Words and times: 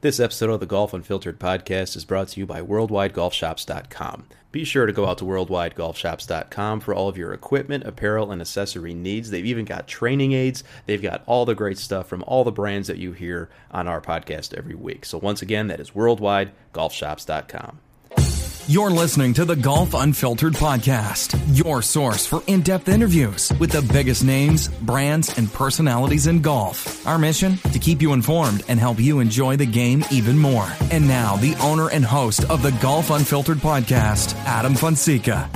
This 0.00 0.20
episode 0.20 0.50
of 0.50 0.60
the 0.60 0.66
Golf 0.66 0.94
Unfiltered 0.94 1.40
podcast 1.40 1.96
is 1.96 2.04
brought 2.04 2.28
to 2.28 2.38
you 2.38 2.46
by 2.46 2.60
WorldwideGolfShops.com. 2.60 4.26
Be 4.52 4.62
sure 4.62 4.86
to 4.86 4.92
go 4.92 5.06
out 5.06 5.18
to 5.18 5.24
WorldwideGolfShops.com 5.24 6.78
for 6.78 6.94
all 6.94 7.08
of 7.08 7.18
your 7.18 7.32
equipment, 7.32 7.82
apparel, 7.82 8.30
and 8.30 8.40
accessory 8.40 8.94
needs. 8.94 9.30
They've 9.30 9.44
even 9.44 9.64
got 9.64 9.88
training 9.88 10.34
aids. 10.34 10.62
They've 10.86 11.02
got 11.02 11.24
all 11.26 11.44
the 11.44 11.56
great 11.56 11.78
stuff 11.78 12.06
from 12.06 12.22
all 12.28 12.44
the 12.44 12.52
brands 12.52 12.86
that 12.86 12.98
you 12.98 13.10
hear 13.10 13.50
on 13.72 13.88
our 13.88 14.00
podcast 14.00 14.56
every 14.56 14.76
week. 14.76 15.04
So, 15.04 15.18
once 15.18 15.42
again, 15.42 15.66
that 15.66 15.80
is 15.80 15.90
WorldwideGolfShops.com. 15.90 17.80
You're 18.68 18.90
listening 18.90 19.32
to 19.32 19.46
the 19.46 19.56
Golf 19.56 19.94
Unfiltered 19.94 20.52
podcast, 20.52 21.40
your 21.56 21.80
source 21.80 22.26
for 22.26 22.42
in 22.48 22.60
depth 22.60 22.90
interviews 22.90 23.50
with 23.58 23.72
the 23.72 23.80
biggest 23.80 24.22
names, 24.22 24.68
brands, 24.68 25.38
and 25.38 25.50
personalities 25.50 26.26
in 26.26 26.42
golf. 26.42 27.06
Our 27.06 27.18
mission? 27.18 27.56
To 27.72 27.78
keep 27.78 28.02
you 28.02 28.12
informed 28.12 28.64
and 28.68 28.78
help 28.78 29.00
you 29.00 29.20
enjoy 29.20 29.56
the 29.56 29.64
game 29.64 30.04
even 30.10 30.36
more. 30.36 30.68
And 30.90 31.08
now, 31.08 31.36
the 31.36 31.54
owner 31.62 31.88
and 31.88 32.04
host 32.04 32.44
of 32.50 32.60
the 32.60 32.72
Golf 32.72 33.08
Unfiltered 33.08 33.56
podcast, 33.56 34.34
Adam 34.44 34.74
Fonseca. 34.74 35.48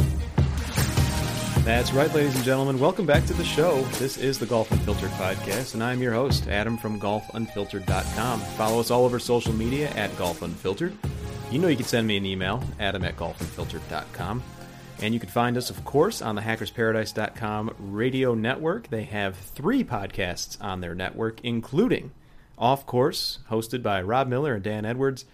That's 1.66 1.92
right, 1.92 2.12
ladies 2.14 2.34
and 2.34 2.44
gentlemen. 2.44 2.78
Welcome 2.78 3.04
back 3.04 3.26
to 3.26 3.34
the 3.34 3.44
show. 3.44 3.82
This 3.98 4.16
is 4.16 4.38
the 4.38 4.46
Golf 4.46 4.72
Unfiltered 4.72 5.10
podcast, 5.10 5.74
and 5.74 5.84
I'm 5.84 6.00
your 6.00 6.14
host, 6.14 6.48
Adam 6.48 6.78
from 6.78 6.98
GolfUnfiltered.com. 6.98 8.40
Follow 8.40 8.80
us 8.80 8.90
all 8.90 9.04
over 9.04 9.18
social 9.18 9.52
media 9.52 9.90
at 9.90 10.16
Golf 10.16 10.40
Unfiltered. 10.40 10.96
You 11.52 11.58
know 11.58 11.68
you 11.68 11.76
can 11.76 11.84
send 11.84 12.06
me 12.06 12.16
an 12.16 12.24
email, 12.24 12.64
adam 12.80 13.04
at 13.04 13.14
golfunfiltered.com. 13.16 14.42
And 15.02 15.12
you 15.12 15.20
can 15.20 15.28
find 15.28 15.58
us, 15.58 15.68
of 15.68 15.84
course, 15.84 16.22
on 16.22 16.34
the 16.34 16.40
hackersparadise.com 16.40 17.74
radio 17.78 18.32
network. 18.32 18.88
They 18.88 19.02
have 19.02 19.36
three 19.36 19.84
podcasts 19.84 20.56
on 20.62 20.80
their 20.80 20.94
network, 20.94 21.42
including 21.42 22.12
Off 22.56 22.86
Course, 22.86 23.40
hosted 23.50 23.82
by 23.82 24.00
Rob 24.00 24.28
Miller 24.28 24.54
and 24.54 24.64
Dan 24.64 24.86
Edwards, 24.86 25.26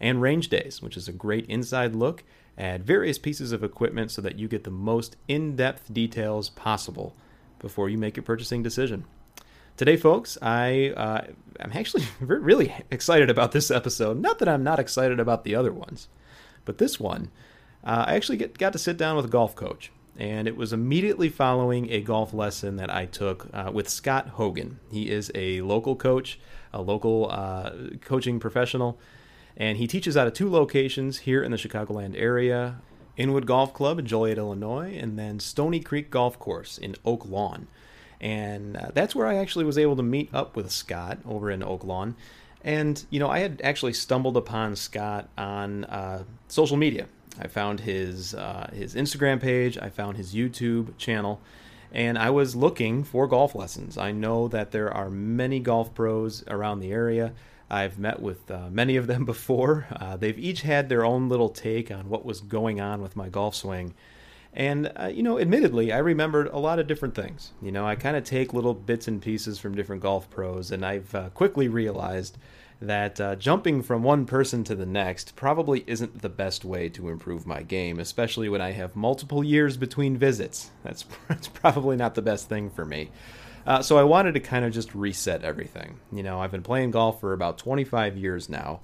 and 0.00 0.22
Range 0.22 0.48
Days, 0.48 0.80
which 0.80 0.96
is 0.96 1.08
a 1.08 1.12
great 1.12 1.44
inside 1.44 1.94
look 1.94 2.24
at 2.56 2.80
various 2.80 3.18
pieces 3.18 3.52
of 3.52 3.62
equipment 3.62 4.10
so 4.10 4.22
that 4.22 4.38
you 4.38 4.48
get 4.48 4.64
the 4.64 4.70
most 4.70 5.16
in 5.28 5.56
depth 5.56 5.92
details 5.92 6.48
possible 6.48 7.14
before 7.58 7.90
you 7.90 7.98
make 7.98 8.16
your 8.16 8.22
purchasing 8.24 8.62
decision. 8.62 9.04
Today, 9.76 9.98
folks, 9.98 10.38
I 10.40 10.94
uh, 10.96 11.26
I'm 11.60 11.72
actually 11.74 12.04
really 12.20 12.74
excited 12.90 13.28
about 13.28 13.52
this 13.52 13.70
episode. 13.70 14.18
Not 14.18 14.38
that 14.38 14.48
I'm 14.48 14.62
not 14.62 14.78
excited 14.78 15.20
about 15.20 15.44
the 15.44 15.54
other 15.54 15.72
ones, 15.72 16.08
but 16.64 16.78
this 16.78 16.98
one, 16.98 17.30
uh, 17.84 18.06
I 18.06 18.14
actually 18.14 18.38
get, 18.38 18.56
got 18.56 18.72
to 18.72 18.78
sit 18.78 18.96
down 18.96 19.16
with 19.16 19.26
a 19.26 19.28
golf 19.28 19.54
coach, 19.54 19.92
and 20.18 20.48
it 20.48 20.56
was 20.56 20.72
immediately 20.72 21.28
following 21.28 21.90
a 21.90 22.00
golf 22.00 22.32
lesson 22.32 22.76
that 22.76 22.90
I 22.90 23.04
took 23.04 23.48
uh, 23.52 23.70
with 23.70 23.86
Scott 23.90 24.28
Hogan. 24.30 24.80
He 24.90 25.10
is 25.10 25.30
a 25.34 25.60
local 25.60 25.94
coach, 25.94 26.40
a 26.72 26.80
local 26.80 27.30
uh, 27.30 27.72
coaching 28.00 28.40
professional, 28.40 28.98
and 29.58 29.76
he 29.76 29.86
teaches 29.86 30.16
out 30.16 30.26
of 30.26 30.32
two 30.32 30.50
locations 30.50 31.18
here 31.18 31.42
in 31.42 31.50
the 31.50 31.58
Chicagoland 31.58 32.14
area. 32.16 32.80
Inwood 33.18 33.46
Golf 33.46 33.74
Club 33.74 33.98
in 33.98 34.06
Joliet, 34.06 34.38
Illinois, 34.38 34.96
and 34.98 35.18
then 35.18 35.38
Stony 35.38 35.80
Creek 35.80 36.10
Golf 36.10 36.38
Course 36.38 36.78
in 36.78 36.94
Oak 37.04 37.26
Lawn. 37.26 37.66
And 38.20 38.76
uh, 38.76 38.90
that's 38.94 39.14
where 39.14 39.26
I 39.26 39.36
actually 39.36 39.64
was 39.64 39.78
able 39.78 39.96
to 39.96 40.02
meet 40.02 40.34
up 40.34 40.56
with 40.56 40.70
Scott 40.70 41.18
over 41.26 41.50
in 41.50 41.62
Oak 41.62 41.84
Lawn. 41.84 42.16
And, 42.62 43.04
you 43.10 43.20
know, 43.20 43.28
I 43.28 43.40
had 43.40 43.60
actually 43.62 43.92
stumbled 43.92 44.36
upon 44.36 44.74
Scott 44.76 45.28
on 45.38 45.84
uh, 45.84 46.24
social 46.48 46.76
media. 46.76 47.06
I 47.38 47.48
found 47.48 47.80
his, 47.80 48.34
uh, 48.34 48.70
his 48.72 48.94
Instagram 48.94 49.40
page, 49.40 49.78
I 49.78 49.90
found 49.90 50.16
his 50.16 50.34
YouTube 50.34 50.96
channel, 50.96 51.40
and 51.92 52.18
I 52.18 52.30
was 52.30 52.56
looking 52.56 53.04
for 53.04 53.26
golf 53.26 53.54
lessons. 53.54 53.98
I 53.98 54.10
know 54.12 54.48
that 54.48 54.70
there 54.72 54.92
are 54.92 55.10
many 55.10 55.60
golf 55.60 55.94
pros 55.94 56.42
around 56.48 56.80
the 56.80 56.92
area. 56.92 57.34
I've 57.70 57.98
met 57.98 58.20
with 58.20 58.50
uh, 58.50 58.68
many 58.70 58.96
of 58.96 59.06
them 59.06 59.24
before. 59.26 59.86
Uh, 59.94 60.16
they've 60.16 60.38
each 60.38 60.62
had 60.62 60.88
their 60.88 61.04
own 61.04 61.28
little 61.28 61.50
take 61.50 61.90
on 61.90 62.08
what 62.08 62.24
was 62.24 62.40
going 62.40 62.80
on 62.80 63.02
with 63.02 63.16
my 63.16 63.28
golf 63.28 63.54
swing. 63.54 63.94
And, 64.56 64.90
uh, 64.98 65.08
you 65.08 65.22
know, 65.22 65.38
admittedly, 65.38 65.92
I 65.92 65.98
remembered 65.98 66.48
a 66.48 66.58
lot 66.58 66.78
of 66.78 66.86
different 66.86 67.14
things. 67.14 67.52
You 67.60 67.70
know, 67.70 67.86
I 67.86 67.94
kind 67.94 68.16
of 68.16 68.24
take 68.24 68.54
little 68.54 68.72
bits 68.72 69.06
and 69.06 69.20
pieces 69.20 69.58
from 69.58 69.74
different 69.74 70.02
golf 70.02 70.30
pros, 70.30 70.70
and 70.70 70.84
I've 70.84 71.14
uh, 71.14 71.28
quickly 71.28 71.68
realized 71.68 72.38
that 72.80 73.20
uh, 73.20 73.36
jumping 73.36 73.82
from 73.82 74.02
one 74.02 74.24
person 74.24 74.64
to 74.64 74.74
the 74.74 74.86
next 74.86 75.36
probably 75.36 75.84
isn't 75.86 76.22
the 76.22 76.30
best 76.30 76.64
way 76.64 76.88
to 76.88 77.10
improve 77.10 77.46
my 77.46 77.62
game, 77.62 78.00
especially 78.00 78.48
when 78.48 78.62
I 78.62 78.72
have 78.72 78.96
multiple 78.96 79.44
years 79.44 79.76
between 79.76 80.16
visits. 80.16 80.70
That's, 80.82 81.04
that's 81.28 81.48
probably 81.48 81.96
not 81.96 82.14
the 82.14 82.22
best 82.22 82.48
thing 82.48 82.70
for 82.70 82.86
me. 82.86 83.10
Uh, 83.66 83.82
so 83.82 83.98
I 83.98 84.04
wanted 84.04 84.32
to 84.34 84.40
kind 84.40 84.64
of 84.64 84.72
just 84.72 84.94
reset 84.94 85.44
everything. 85.44 85.98
You 86.10 86.22
know, 86.22 86.40
I've 86.40 86.52
been 86.52 86.62
playing 86.62 86.92
golf 86.92 87.20
for 87.20 87.34
about 87.34 87.58
25 87.58 88.16
years 88.16 88.48
now 88.48 88.80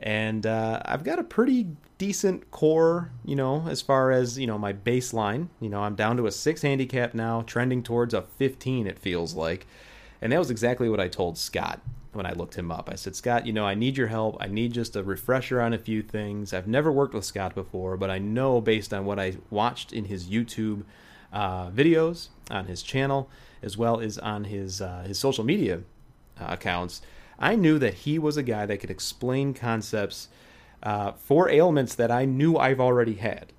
and 0.00 0.46
uh, 0.46 0.80
I've 0.84 1.04
got 1.04 1.18
a 1.18 1.24
pretty 1.24 1.68
decent 1.98 2.50
core, 2.50 3.12
you 3.24 3.36
know, 3.36 3.66
as 3.68 3.82
far 3.82 4.10
as 4.10 4.38
you 4.38 4.46
know 4.46 4.58
my 4.58 4.72
baseline. 4.72 5.48
You 5.60 5.68
know, 5.68 5.82
I'm 5.82 5.94
down 5.94 6.16
to 6.16 6.26
a 6.26 6.32
six 6.32 6.62
handicap 6.62 7.12
now, 7.12 7.42
trending 7.42 7.82
towards 7.82 8.14
a 8.14 8.22
15. 8.22 8.86
It 8.86 8.98
feels 8.98 9.34
like, 9.34 9.66
and 10.22 10.32
that 10.32 10.38
was 10.38 10.50
exactly 10.50 10.88
what 10.88 11.00
I 11.00 11.08
told 11.08 11.36
Scott 11.36 11.80
when 12.12 12.24
I 12.24 12.32
looked 12.32 12.54
him 12.54 12.72
up. 12.72 12.88
I 12.90 12.96
said, 12.96 13.14
Scott, 13.14 13.46
you 13.46 13.52
know, 13.52 13.66
I 13.66 13.74
need 13.74 13.98
your 13.98 14.08
help. 14.08 14.38
I 14.40 14.46
need 14.46 14.72
just 14.72 14.96
a 14.96 15.02
refresher 15.02 15.60
on 15.60 15.74
a 15.74 15.78
few 15.78 16.02
things. 16.02 16.54
I've 16.54 16.66
never 16.66 16.90
worked 16.90 17.14
with 17.14 17.26
Scott 17.26 17.54
before, 17.54 17.98
but 17.98 18.10
I 18.10 18.18
know 18.18 18.60
based 18.62 18.94
on 18.94 19.04
what 19.04 19.20
I 19.20 19.36
watched 19.50 19.92
in 19.92 20.06
his 20.06 20.26
YouTube 20.26 20.84
uh, 21.32 21.70
videos 21.70 22.28
on 22.50 22.66
his 22.66 22.82
channel, 22.82 23.28
as 23.62 23.76
well 23.76 24.00
as 24.00 24.16
on 24.16 24.44
his 24.44 24.80
uh, 24.80 25.04
his 25.06 25.18
social 25.18 25.44
media 25.44 25.82
uh, 26.40 26.46
accounts 26.48 27.02
I 27.40 27.56
knew 27.56 27.78
that 27.78 27.94
he 27.94 28.18
was 28.18 28.36
a 28.36 28.42
guy 28.42 28.66
that 28.66 28.78
could 28.78 28.90
explain 28.90 29.54
concepts 29.54 30.28
uh, 30.82 31.12
for 31.12 31.48
ailments 31.48 31.94
that 31.94 32.10
I 32.10 32.26
knew 32.26 32.56
I've 32.56 32.80
already 32.80 33.14
had. 33.14 33.52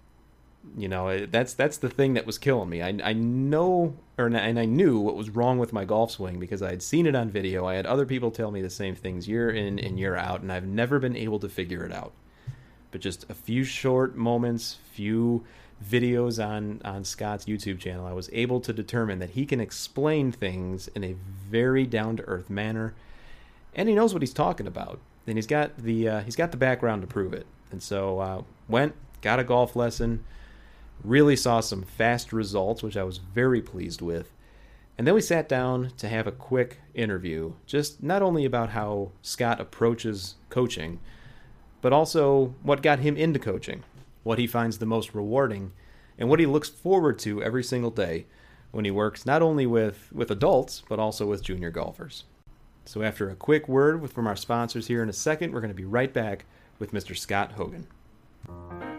You 0.78 0.88
know, 0.88 1.26
that's 1.26 1.56
that's 1.56 1.78
the 1.78 1.90
thing 1.90 2.14
that 2.14 2.28
was 2.28 2.38
killing 2.38 2.70
me. 2.70 2.84
I, 2.84 3.00
I 3.04 3.14
know, 3.14 3.96
or 4.20 4.28
and 4.28 4.60
I 4.60 4.66
knew 4.66 5.00
what 5.00 5.16
was 5.16 5.32
wrong 5.32 5.58
with 5.58 5.74
my 5.74 5.86
golf 5.86 6.12
swing 6.12 6.40
because 6.40 6.62
I 6.62 6.70
had 6.70 6.84
seen 6.84 7.08
it 7.08 7.16
on 7.16 7.32
video. 7.32 7.66
I 7.66 7.74
had 7.74 7.88
other 7.88 8.06
people 8.06 8.30
tell 8.30 8.52
me 8.52 8.62
the 8.62 8.70
same 8.70 8.94
things 8.94 9.28
year 9.28 9.50
in 9.50 9.80
and 9.80 10.00
year 10.00 10.16
out, 10.16 10.42
and 10.42 10.52
I've 10.52 10.68
never 10.68 11.00
been 11.00 11.16
able 11.16 11.40
to 11.40 11.50
figure 11.50 11.84
it 11.84 11.92
out. 11.92 12.14
But 12.92 13.02
just 13.02 13.28
a 13.28 13.34
few 13.34 13.64
short 13.64 14.16
moments, 14.16 14.78
few 14.94 15.44
videos 15.84 16.44
on 16.44 16.80
on 16.86 17.04
Scott's 17.06 17.46
YouTube 17.46 17.80
channel, 17.80 18.06
I 18.06 18.14
was 18.14 18.30
able 18.32 18.62
to 18.62 18.72
determine 18.72 19.18
that 19.18 19.32
he 19.32 19.48
can 19.48 19.60
explain 19.60 20.32
things 20.32 20.90
in 20.90 21.04
a 21.04 21.16
very 21.50 21.88
down 21.88 22.18
to 22.18 22.24
earth 22.26 22.52
manner 22.52 22.94
and 23.74 23.90
he 23.90 23.96
knows 23.96 24.14
what 24.14 24.22
he's 24.22 24.34
talking 24.34 24.68
about, 24.68 25.00
and 25.28 25.38
he's 25.38 25.48
got 25.48 25.78
the 25.78 26.08
uh, 26.08 26.20
he's 26.22 26.36
got 26.36 26.52
the 26.52 26.58
background 26.58 27.02
to 27.02 27.08
prove 27.08 27.34
it. 27.34 27.46
And 27.72 27.82
so 27.82 28.20
uh, 28.20 28.42
went, 28.68 28.96
got 29.22 29.40
a 29.40 29.44
golf 29.44 29.76
lesson, 29.76 30.26
really 31.04 31.36
saw 31.36 31.60
some 31.62 31.84
fast 31.84 32.34
results, 32.34 32.84
which 32.84 32.98
I 32.98 33.04
was 33.04 33.18
very 33.18 33.62
pleased 33.62 34.02
with. 34.02 34.32
And 34.98 35.08
then 35.08 35.16
we 35.16 35.22
sat 35.22 35.50
down 35.50 35.94
to 35.98 36.08
have 36.08 36.28
a 36.28 36.32
quick 36.32 36.80
interview, 36.94 37.54
just 37.66 38.04
not 38.04 38.22
only 38.22 38.46
about 38.46 38.72
how 38.72 39.12
Scott 39.22 39.60
approaches 39.60 40.36
coaching, 40.50 41.00
but 41.82 41.94
also 41.94 42.54
what 42.62 42.84
got 42.84 43.00
him 43.00 43.18
into 43.18 43.40
coaching, 43.40 43.84
what 44.24 44.38
he 44.38 44.46
finds 44.46 44.78
the 44.78 44.86
most 44.86 45.16
rewarding, 45.16 45.72
and 46.20 46.30
what 46.30 46.40
he 46.40 46.46
looks 46.46 46.70
forward 46.70 47.18
to 47.20 47.42
every 47.42 47.64
single 47.64 47.90
day 47.90 48.28
when 48.72 48.86
he 48.86 48.92
works 48.92 49.26
not 49.26 49.42
only 49.42 49.66
with, 49.66 50.10
with 50.14 50.30
adults, 50.30 50.84
but 50.88 51.00
also 51.00 51.26
with 51.26 51.42
junior 51.42 51.72
golfers. 51.72 52.26
So, 52.86 53.04
after 53.04 53.30
a 53.30 53.36
quick 53.36 53.68
word 53.68 54.10
from 54.12 54.28
our 54.28 54.36
sponsors 54.36 54.88
here 54.88 55.04
in 55.04 55.10
a 55.10 55.14
second, 55.14 55.54
we're 55.54 55.62
going 55.62 55.74
to 55.74 55.76
be 55.76 55.86
right 55.86 56.12
back 56.12 56.46
with 56.80 56.92
Mr. 56.92 57.16
Scott 57.16 57.54
Hogan. 57.54 57.88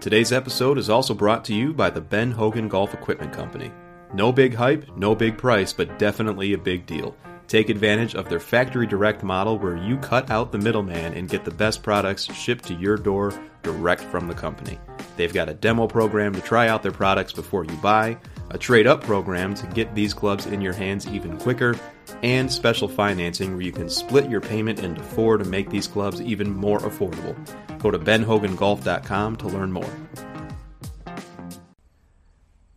Today's 0.01 0.33
episode 0.33 0.79
is 0.79 0.89
also 0.89 1.15
brought 1.15 1.45
to 1.47 1.55
you 1.55 1.73
by 1.73 1.91
the 1.91 2.01
Ben 2.01 2.31
Hogan 2.31 2.69
Golf 2.69 2.95
Equipment 2.95 3.33
Company. 3.33 3.73
No 4.15 4.33
big 4.33 4.55
hype, 4.55 4.97
no 4.97 5.15
big 5.15 5.37
price, 5.37 5.73
but 5.73 5.99
definitely 5.99 6.53
a 6.53 6.59
big 6.59 6.87
deal. 6.87 7.17
Take 7.49 7.69
advantage 7.69 8.15
of 8.15 8.29
their 8.29 8.41
factory 8.41 8.87
direct 8.87 9.23
model 9.23 9.59
where 9.59 9.77
you 9.77 9.99
cut 9.99 10.31
out 10.31 10.53
the 10.53 10.59
middleman 10.59 11.15
and 11.15 11.29
get 11.29 11.45
the 11.45 11.51
best 11.51 11.83
products 11.83 12.33
shipped 12.33 12.65
to 12.65 12.75
your 12.75 12.97
door 12.97 13.33
direct 13.63 14.03
from 14.03 14.27
the 14.27 14.35
company. 14.35 14.79
They've 15.17 15.33
got 15.33 15.49
a 15.49 15.55
demo 15.55 15.87
program 15.87 16.33
to 16.35 16.41
try 16.41 16.69
out 16.69 16.83
their 16.83 16.93
products 16.93 17.33
before 17.33 17.65
you 17.65 17.75
buy, 17.77 18.17
a 18.53 18.59
trade 18.59 18.87
up 18.87 19.03
program 19.03 19.55
to 19.55 19.67
get 19.69 19.95
these 19.95 20.15
clubs 20.15 20.47
in 20.47 20.61
your 20.61 20.73
hands 20.73 21.09
even 21.09 21.37
quicker, 21.39 21.75
and 22.23 22.53
special 22.53 22.87
financing 22.87 23.53
where 23.53 23.63
you 23.63 23.73
can 23.73 23.89
split 23.89 24.31
your 24.31 24.41
payment 24.41 24.79
into 24.79 25.03
four 25.03 25.39
to 25.39 25.45
make 25.45 25.71
these 25.71 25.87
clubs 25.87 26.21
even 26.21 26.55
more 26.55 26.79
affordable. 26.81 27.35
Go 27.79 27.91
to 27.91 27.99
benhogangolf.com 27.99 29.37
to 29.37 29.49
learn 29.49 29.73
more. 29.73 29.91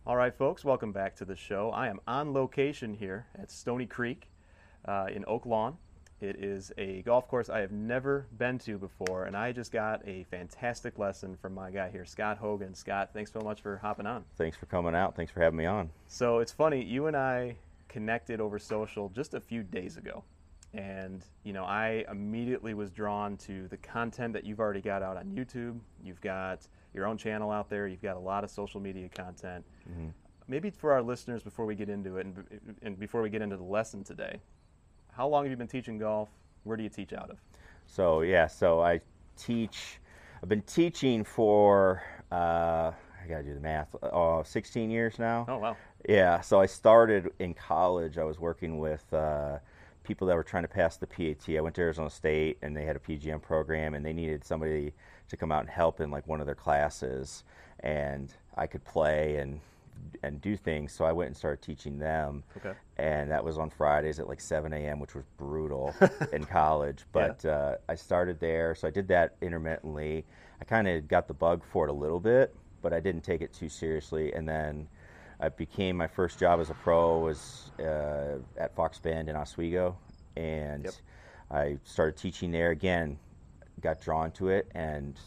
All 0.06 0.16
right, 0.16 0.34
folks, 0.34 0.64
welcome 0.64 0.92
back 0.92 1.16
to 1.16 1.24
the 1.24 1.36
show. 1.36 1.70
I 1.70 1.88
am 1.88 2.00
on 2.06 2.32
location 2.32 2.94
here 2.94 3.26
at 3.38 3.50
Stony 3.50 3.86
Creek 3.86 4.28
uh, 4.86 5.06
in 5.12 5.24
Oak 5.26 5.46
Lawn. 5.46 5.76
It 6.20 6.42
is 6.42 6.72
a 6.78 7.02
golf 7.02 7.28
course 7.28 7.50
I 7.50 7.60
have 7.60 7.72
never 7.72 8.26
been 8.38 8.58
to 8.60 8.78
before, 8.78 9.24
and 9.24 9.36
I 9.36 9.52
just 9.52 9.70
got 9.70 10.00
a 10.08 10.24
fantastic 10.30 10.98
lesson 10.98 11.36
from 11.36 11.52
my 11.54 11.70
guy 11.70 11.90
here, 11.90 12.06
Scott 12.06 12.38
Hogan. 12.38 12.74
Scott, 12.74 13.10
thanks 13.12 13.30
so 13.30 13.40
much 13.40 13.60
for 13.60 13.76
hopping 13.76 14.06
on. 14.06 14.24
Thanks 14.36 14.56
for 14.56 14.64
coming 14.64 14.94
out. 14.94 15.14
Thanks 15.14 15.30
for 15.30 15.40
having 15.40 15.58
me 15.58 15.66
on. 15.66 15.90
So 16.06 16.38
it's 16.38 16.52
funny, 16.52 16.82
you 16.82 17.06
and 17.06 17.16
I 17.16 17.56
connected 17.88 18.40
over 18.40 18.58
social 18.58 19.10
just 19.10 19.34
a 19.34 19.40
few 19.40 19.62
days 19.62 19.98
ago. 19.98 20.24
And, 20.72 21.22
you 21.44 21.52
know, 21.52 21.64
I 21.64 22.04
immediately 22.10 22.72
was 22.72 22.90
drawn 22.90 23.36
to 23.38 23.68
the 23.68 23.76
content 23.76 24.32
that 24.32 24.44
you've 24.44 24.60
already 24.60 24.80
got 24.80 25.02
out 25.02 25.18
on 25.18 25.26
YouTube. 25.26 25.78
You've 26.02 26.20
got 26.22 26.66
your 26.94 27.06
own 27.06 27.18
channel 27.18 27.50
out 27.50 27.68
there, 27.68 27.86
you've 27.86 28.02
got 28.02 28.16
a 28.16 28.20
lot 28.20 28.42
of 28.42 28.50
social 28.50 28.80
media 28.80 29.08
content. 29.10 29.64
Mm-hmm. 29.90 30.08
Maybe 30.48 30.70
for 30.70 30.92
our 30.92 31.02
listeners, 31.02 31.42
before 31.42 31.66
we 31.66 31.74
get 31.74 31.90
into 31.90 32.16
it 32.16 32.26
and, 32.26 32.46
and 32.80 32.98
before 32.98 33.20
we 33.20 33.28
get 33.28 33.42
into 33.42 33.56
the 33.56 33.64
lesson 33.64 34.02
today, 34.02 34.40
how 35.16 35.26
long 35.26 35.44
have 35.44 35.50
you 35.50 35.56
been 35.56 35.66
teaching 35.66 35.98
golf? 35.98 36.28
Where 36.64 36.76
do 36.76 36.82
you 36.82 36.90
teach 36.90 37.12
out 37.14 37.30
of? 37.30 37.38
So, 37.86 38.20
yeah, 38.20 38.46
so 38.46 38.80
I 38.80 39.00
teach, 39.38 39.98
I've 40.42 40.48
been 40.48 40.62
teaching 40.62 41.24
for, 41.24 42.02
uh, 42.30 42.92
I 42.92 43.28
got 43.28 43.38
to 43.38 43.42
do 43.42 43.54
the 43.54 43.60
math, 43.60 43.94
uh, 44.02 44.42
16 44.42 44.90
years 44.90 45.18
now. 45.18 45.46
Oh, 45.48 45.58
wow. 45.58 45.76
Yeah, 46.06 46.40
so 46.42 46.60
I 46.60 46.66
started 46.66 47.32
in 47.38 47.54
college. 47.54 48.18
I 48.18 48.24
was 48.24 48.38
working 48.38 48.78
with 48.78 49.12
uh, 49.14 49.58
people 50.04 50.26
that 50.26 50.36
were 50.36 50.44
trying 50.44 50.64
to 50.64 50.68
pass 50.68 50.98
the 50.98 51.06
PAT. 51.06 51.56
I 51.56 51.60
went 51.60 51.74
to 51.76 51.80
Arizona 51.80 52.10
State 52.10 52.58
and 52.60 52.76
they 52.76 52.84
had 52.84 52.96
a 52.96 53.00
PGM 53.00 53.40
program 53.40 53.94
and 53.94 54.04
they 54.04 54.12
needed 54.12 54.44
somebody 54.44 54.92
to 55.28 55.36
come 55.36 55.50
out 55.50 55.60
and 55.60 55.70
help 55.70 56.00
in 56.00 56.10
like 56.10 56.26
one 56.26 56.40
of 56.40 56.46
their 56.46 56.54
classes. 56.54 57.42
And 57.80 58.32
I 58.54 58.66
could 58.66 58.84
play 58.84 59.36
and 59.36 59.60
and 60.22 60.40
do 60.40 60.56
things. 60.56 60.92
So 60.92 61.04
I 61.04 61.12
went 61.12 61.28
and 61.28 61.36
started 61.36 61.62
teaching 61.62 61.98
them. 61.98 62.42
Okay. 62.56 62.72
And 62.96 63.30
that 63.30 63.44
was 63.44 63.58
on 63.58 63.70
Fridays 63.70 64.18
at 64.18 64.28
like 64.28 64.40
7 64.40 64.72
a.m., 64.72 64.98
which 64.98 65.14
was 65.14 65.24
brutal 65.36 65.94
in 66.32 66.44
college. 66.44 67.04
But 67.12 67.42
yeah. 67.44 67.50
uh, 67.50 67.76
I 67.88 67.94
started 67.94 68.40
there. 68.40 68.74
So 68.74 68.88
I 68.88 68.90
did 68.90 69.08
that 69.08 69.36
intermittently. 69.40 70.24
I 70.60 70.64
kind 70.64 70.88
of 70.88 71.06
got 71.08 71.28
the 71.28 71.34
bug 71.34 71.62
for 71.70 71.86
it 71.86 71.90
a 71.90 71.94
little 71.94 72.20
bit, 72.20 72.54
but 72.82 72.92
I 72.92 73.00
didn't 73.00 73.22
take 73.22 73.42
it 73.42 73.52
too 73.52 73.68
seriously. 73.68 74.32
And 74.32 74.48
then 74.48 74.88
I 75.40 75.48
became 75.50 75.96
my 75.96 76.06
first 76.06 76.38
job 76.38 76.60
as 76.60 76.70
a 76.70 76.74
pro 76.74 77.18
was 77.20 77.70
uh, 77.78 78.38
at 78.56 78.74
Fox 78.74 78.98
Bend 78.98 79.28
in 79.28 79.36
Oswego. 79.36 79.96
And 80.36 80.84
yep. 80.84 80.94
I 81.50 81.78
started 81.84 82.16
teaching 82.16 82.50
there 82.50 82.70
again, 82.70 83.18
got 83.80 84.00
drawn 84.00 84.30
to 84.32 84.48
it. 84.48 84.70
And 84.74 85.18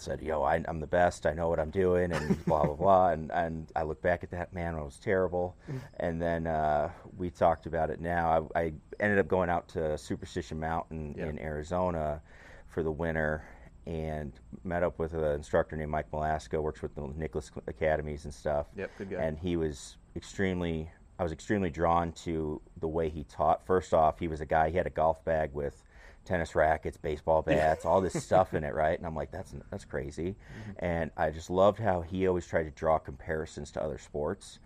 said, 0.00 0.22
"Yo, 0.22 0.42
I, 0.42 0.62
am 0.66 0.80
the 0.80 0.86
best. 0.86 1.26
I 1.26 1.32
know 1.32 1.48
what 1.48 1.58
I'm 1.58 1.70
doing," 1.70 2.12
and 2.12 2.44
blah 2.44 2.64
blah 2.64 2.74
blah. 2.74 3.08
And 3.10 3.30
and 3.32 3.70
I 3.74 3.82
look 3.82 4.02
back 4.02 4.22
at 4.22 4.30
that, 4.30 4.52
man, 4.52 4.74
it 4.74 4.84
was 4.84 4.98
terrible. 4.98 5.56
Mm-hmm. 5.68 5.78
And 5.98 6.22
then 6.22 6.46
uh, 6.46 6.90
we 7.16 7.30
talked 7.30 7.66
about 7.66 7.90
it. 7.90 8.00
Now 8.00 8.48
I, 8.54 8.60
I, 8.60 8.72
ended 8.98 9.18
up 9.18 9.28
going 9.28 9.50
out 9.50 9.68
to 9.68 9.96
Superstition 9.96 10.60
Mountain 10.60 11.14
in 11.18 11.38
Arizona 11.38 12.20
for 12.68 12.82
the 12.82 12.92
winter, 12.92 13.42
and 13.86 14.32
met 14.64 14.82
up 14.82 14.98
with 14.98 15.14
an 15.14 15.24
instructor 15.34 15.76
named 15.76 15.90
Mike 15.90 16.10
Malaska, 16.10 16.62
works 16.62 16.82
with 16.82 16.94
the 16.94 17.08
Nicklaus 17.16 17.50
Academies 17.66 18.24
and 18.24 18.34
stuff. 18.34 18.66
Yep, 18.76 18.90
good 18.98 19.10
guy. 19.10 19.22
And 19.22 19.38
he 19.38 19.56
was 19.56 19.96
extremely. 20.16 20.90
I 21.18 21.22
was 21.22 21.32
extremely 21.32 21.68
drawn 21.68 22.12
to 22.24 22.62
the 22.78 22.88
way 22.88 23.10
he 23.10 23.24
taught. 23.24 23.66
First 23.66 23.92
off, 23.92 24.18
he 24.18 24.26
was 24.26 24.40
a 24.40 24.46
guy. 24.46 24.70
He 24.70 24.76
had 24.78 24.86
a 24.86 24.90
golf 24.90 25.22
bag 25.22 25.50
with 25.52 25.82
tennis 26.24 26.54
rackets, 26.54 26.96
baseball 26.96 27.42
bats, 27.46 27.84
all 27.84 28.00
this 28.00 28.22
stuff 28.22 28.54
in 28.54 28.64
it, 28.64 28.74
right? 28.74 28.96
And 28.98 29.06
I'm 29.06 29.14
like, 29.14 29.30
that's 29.30 29.54
that's 29.70 29.84
crazy. 29.84 30.34
Mm-hmm. 30.34 30.84
And 30.84 31.10
I 31.16 31.30
just 31.30 31.50
loved 31.50 31.78
how 31.78 32.00
he 32.02 32.26
always 32.26 32.46
tried 32.46 32.64
to 32.64 32.70
draw 32.70 32.98
comparisons 32.98 33.70
to 33.72 33.82
other 33.82 33.98
sports, 33.98 34.58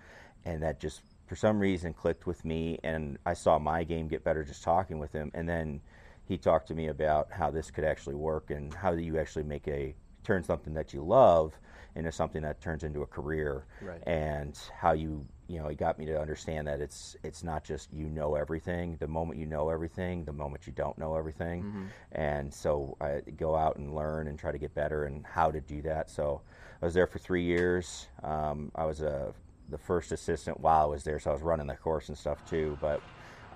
and 0.45 0.62
that 0.62 0.81
just 0.81 1.01
for 1.27 1.37
some 1.37 1.59
reason 1.59 1.93
clicked 1.93 2.27
with 2.27 2.45
me. 2.45 2.79
And 2.83 3.19
I 3.25 3.35
saw 3.35 3.59
my 3.59 3.85
game 3.85 4.09
get 4.09 4.25
better 4.25 4.45
just 4.45 4.62
talking 4.62 4.99
with 4.99 5.12
him. 5.12 5.31
And 5.35 5.49
then 5.49 5.81
he 6.27 6.39
talked 6.39 6.69
to 6.69 6.75
me 6.75 6.89
about 6.89 7.29
how 7.31 7.51
this 7.51 7.71
could 7.71 7.85
actually 7.85 8.17
work 8.17 8.50
and 8.50 8.73
how 8.73 8.93
you 8.93 9.19
actually 9.19 9.45
make 9.45 9.67
a 9.69 9.95
turn 10.23 10.43
something 10.43 10.75
that 10.75 10.93
you 10.93 11.03
love 11.03 11.59
into 11.95 12.11
something 12.11 12.43
that 12.43 12.61
turns 12.61 12.83
into 12.83 13.03
a 13.03 13.07
career 13.07 13.67
right. 13.81 14.03
and 14.07 14.59
how 14.77 14.93
you 14.93 15.25
you 15.49 15.58
know, 15.58 15.69
he 15.69 15.76
got 15.76 15.99
me 15.99 16.06
to 16.06 16.19
understand 16.20 16.67
that 16.69 16.81
it's 16.81 17.17
it's 17.23 17.43
not 17.43 17.64
just 17.64 17.93
you 17.93 18.06
know 18.06 18.35
everything. 18.35 18.96
The 18.99 19.08
moment 19.08 19.38
you 19.38 19.46
know 19.46 19.69
everything, 19.69 20.25
the 20.25 20.32
moment 20.32 20.67
you 20.67 20.73
don't 20.73 20.96
know 20.96 21.17
everything, 21.17 21.62
mm-hmm. 21.62 21.85
and 22.12 22.52
so 22.52 22.96
I 23.00 23.20
go 23.37 23.55
out 23.55 23.76
and 23.76 23.94
learn 23.94 24.29
and 24.29 24.38
try 24.38 24.52
to 24.52 24.58
get 24.58 24.75
better 24.75 25.05
and 25.05 25.25
how 25.26 25.50
to 25.50 25.61
do 25.61 25.82
that. 25.82 26.11
So 26.11 26.41
I 26.81 26.85
was 26.85 26.94
there 26.94 27.06
for 27.06 27.19
three 27.19 27.44
years. 27.44 28.08
Um, 28.23 28.73
I 28.75 28.85
was 28.85 29.02
a 29.02 29.35
the 29.70 29.79
first 29.79 30.12
assistant 30.12 30.61
while 30.61 30.82
I 30.82 30.87
was 30.87 31.05
there, 31.05 31.19
so 31.19 31.31
I 31.31 31.32
was 31.35 31.43
running 31.43 31.67
the 31.67 31.76
course 31.76 32.08
and 32.08 32.17
stuff 32.17 32.44
too. 32.49 32.79
But 32.81 33.02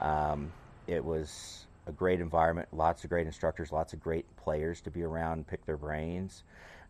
um, 0.01 0.53
it 0.87 1.05
was 1.05 1.67
a 1.87 1.93
great 1.93 2.21
environment, 2.21 2.69
lots 2.73 3.05
of 3.05 3.11
great 3.11 3.27
instructors, 3.27 3.73
lots 3.73 3.93
of 3.95 4.01
great 4.01 4.25
players 4.37 4.81
to 4.83 4.91
be 4.91 5.03
around, 5.03 5.47
pick 5.47 5.65
their 5.65 5.77
brains, 5.77 6.45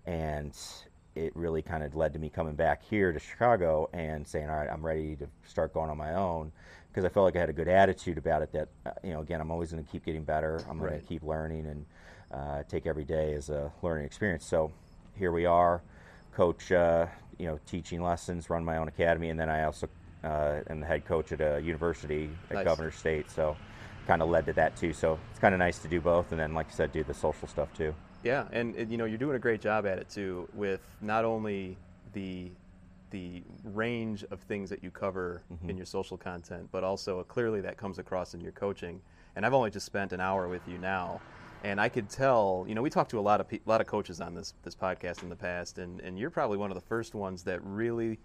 and 0.06 0.56
it 1.18 1.36
really 1.36 1.62
kind 1.62 1.82
of 1.82 1.94
led 1.94 2.12
to 2.12 2.18
me 2.18 2.28
coming 2.28 2.54
back 2.54 2.82
here 2.88 3.12
to 3.12 3.18
Chicago 3.18 3.88
and 3.92 4.26
saying, 4.26 4.48
all 4.48 4.56
right, 4.56 4.68
I'm 4.70 4.84
ready 4.84 5.16
to 5.16 5.26
start 5.44 5.74
going 5.74 5.90
on 5.90 5.96
my 5.96 6.14
own 6.14 6.52
because 6.88 7.04
I 7.04 7.08
felt 7.08 7.24
like 7.24 7.36
I 7.36 7.40
had 7.40 7.50
a 7.50 7.54
good 7.54 7.68
attitude 7.68 8.18
about 8.18 8.42
it. 8.42 8.52
That 8.52 8.68
uh, 8.86 8.90
you 9.02 9.10
know, 9.10 9.20
again, 9.20 9.40
I'm 9.40 9.50
always 9.50 9.72
going 9.72 9.84
to 9.84 9.90
keep 9.90 10.04
getting 10.04 10.24
better. 10.24 10.64
I'm 10.68 10.78
going 10.78 10.92
right. 10.92 11.00
to 11.00 11.06
keep 11.06 11.22
learning 11.22 11.66
and 11.66 11.86
uh, 12.32 12.62
take 12.68 12.86
every 12.86 13.04
day 13.04 13.34
as 13.34 13.50
a 13.50 13.72
learning 13.82 14.06
experience. 14.06 14.46
So 14.46 14.72
here 15.16 15.32
we 15.32 15.46
are, 15.46 15.82
coach. 16.32 16.72
Uh, 16.72 17.06
you 17.38 17.46
know, 17.46 17.58
teaching 17.66 18.02
lessons, 18.02 18.50
run 18.50 18.64
my 18.64 18.78
own 18.78 18.88
academy, 18.88 19.30
and 19.30 19.38
then 19.38 19.48
I 19.48 19.62
also 19.62 19.88
uh, 20.24 20.60
am 20.68 20.80
the 20.80 20.86
head 20.86 21.04
coach 21.04 21.30
at 21.30 21.40
a 21.40 21.60
university 21.60 22.28
at 22.50 22.56
nice. 22.56 22.64
Governors 22.64 22.96
State. 22.96 23.30
So 23.30 23.56
kind 24.08 24.22
of 24.22 24.28
led 24.28 24.46
to 24.46 24.52
that 24.54 24.76
too. 24.76 24.92
So 24.92 25.18
it's 25.30 25.38
kind 25.38 25.54
of 25.54 25.60
nice 25.60 25.78
to 25.80 25.88
do 25.88 26.00
both, 26.00 26.32
and 26.32 26.40
then, 26.40 26.54
like 26.54 26.66
I 26.68 26.74
said, 26.74 26.92
do 26.92 27.04
the 27.04 27.14
social 27.14 27.46
stuff 27.46 27.72
too. 27.74 27.94
Yeah, 28.22 28.46
and, 28.52 28.74
and, 28.74 28.90
you 28.90 28.98
know 28.98 29.04
you're 29.04 29.18
doing 29.18 29.36
a 29.36 29.40
great 29.40 29.60
job 29.60 29.86
at 29.86 29.98
it 29.98 30.08
too, 30.08 30.48
with 30.54 30.80
not 31.00 31.24
only 31.24 31.76
the 32.12 32.50
the 33.10 33.42
range 33.64 34.24
of 34.30 34.40
things 34.40 34.68
that 34.68 34.82
you 34.82 34.90
cover 34.90 35.42
mm-hmm. 35.52 35.70
in 35.70 35.76
your 35.76 35.86
social 35.86 36.16
content, 36.16 36.68
but 36.70 36.84
also 36.84 37.22
clearly 37.24 37.60
that 37.62 37.76
comes 37.76 37.98
across 37.98 38.34
in 38.34 38.40
your 38.40 38.52
coaching. 38.52 39.00
And 39.34 39.46
I've 39.46 39.54
only 39.54 39.70
just 39.70 39.86
spent 39.86 40.12
an 40.12 40.20
hour 40.20 40.48
with 40.48 40.62
you 40.68 40.78
now, 40.78 41.20
and 41.64 41.80
I 41.80 41.88
could 41.88 42.08
tell. 42.08 42.64
You 42.68 42.74
know, 42.74 42.82
we 42.82 42.90
talked 42.90 43.10
to 43.12 43.18
a 43.18 43.20
lot 43.20 43.40
of 43.40 43.48
pe- 43.48 43.60
a 43.64 43.68
lot 43.68 43.80
of 43.80 43.86
coaches 43.86 44.20
on 44.20 44.34
this 44.34 44.54
this 44.62 44.74
podcast 44.74 45.22
in 45.22 45.28
the 45.28 45.36
past, 45.36 45.78
and 45.78 46.00
and 46.00 46.18
you're 46.18 46.30
probably 46.30 46.58
one 46.58 46.70
of 46.70 46.74
the 46.74 46.86
first 46.86 47.14
ones 47.14 47.44
that 47.44 47.60
really 47.62 48.18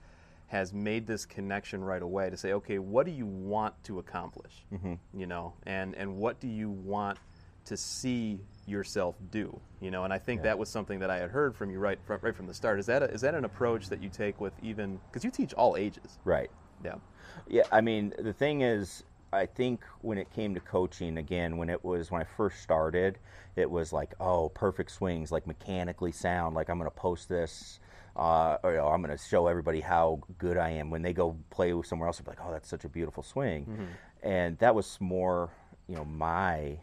has 0.48 0.74
made 0.74 1.08
this 1.08 1.26
connection 1.26 1.84
right 1.84 2.02
away 2.02 2.30
to 2.30 2.38
say, 2.38 2.54
okay, 2.54 2.78
what 2.78 3.06
do 3.06 3.12
you 3.12 3.26
want 3.26 3.74
to 3.84 4.00
accomplish? 4.00 4.66
Mm-hmm. 4.74 4.94
You 5.20 5.28
know, 5.28 5.54
and 5.66 5.96
and 5.96 6.16
what 6.18 6.40
do 6.40 6.48
you 6.48 6.70
want 6.70 7.20
to 7.66 7.78
see 7.78 8.40
yourself 8.66 9.16
do 9.32 9.60
you 9.82 9.92
know 9.92 10.04
and 10.04 10.14
i 10.14 10.18
think 10.18 10.40
yeah. 10.40 10.46
that 10.46 10.58
was 10.58 10.70
something 10.70 11.00
that 11.00 11.10
i 11.10 11.18
had 11.18 11.30
heard 11.30 11.56
from 11.56 11.70
you 11.70 11.80
right 11.80 12.00
from, 12.06 12.20
right 12.22 12.36
from 12.36 12.48
the 12.48 12.54
start 12.54 12.80
is 12.80 12.86
that 12.86 13.04
a, 13.04 13.06
is 13.12 13.22
that 13.22 13.36
an 13.36 13.46
approach 13.46 13.90
that 13.90 14.02
you 14.02 14.10
take 14.10 14.40
with 14.40 14.54
even 14.62 15.00
because 15.08 15.24
you 15.24 15.32
teach 15.32 15.54
all 15.54 15.76
ages 15.76 16.20
right 16.24 16.50
yeah 16.84 16.96
yeah 17.48 17.64
i 17.72 17.82
mean 17.82 18.14
the 18.20 18.34
thing 18.34 18.62
is 18.62 19.04
i 19.34 19.46
think 19.46 19.84
when 20.02 20.18
it 20.18 20.32
came 20.34 20.54
to 20.54 20.60
coaching 20.62 21.18
again 21.18 21.58
when 21.58 21.70
it 21.70 21.84
was 21.84 22.10
when 22.10 22.22
i 22.22 22.26
first 22.26 22.62
started 22.62 23.18
it 23.56 23.70
was 23.70 23.92
like 23.92 24.14
oh 24.20 24.50
perfect 24.50 24.92
swings 24.92 25.32
like 25.32 25.46
mechanically 25.46 26.12
sound 26.12 26.56
like 26.56 26.70
i'm 26.70 26.78
going 26.78 26.90
to 26.90 26.96
post 26.96 27.28
this 27.28 27.80
uh, 28.16 28.58
or 28.64 28.72
you 28.72 28.78
know, 28.78 28.88
I'm 28.88 29.02
going 29.02 29.16
to 29.16 29.24
show 29.24 29.48
everybody 29.48 29.80
how 29.80 30.20
good 30.38 30.58
I 30.58 30.70
am. 30.70 30.90
When 30.90 31.02
they 31.02 31.14
go 31.14 31.36
play 31.50 31.74
somewhere 31.84 32.08
else, 32.08 32.20
they're 32.20 32.32
like, 32.32 32.46
"Oh, 32.46 32.52
that's 32.52 32.70
such 32.70 32.86
a 32.86 32.90
beautiful 32.90 33.24
swing," 33.24 33.66
mm-hmm. 33.66 33.86
and 34.22 34.58
that 34.60 34.76
was 34.76 35.00
more, 35.02 35.50
you 35.88 35.96
know, 35.96 36.06
my 36.06 36.78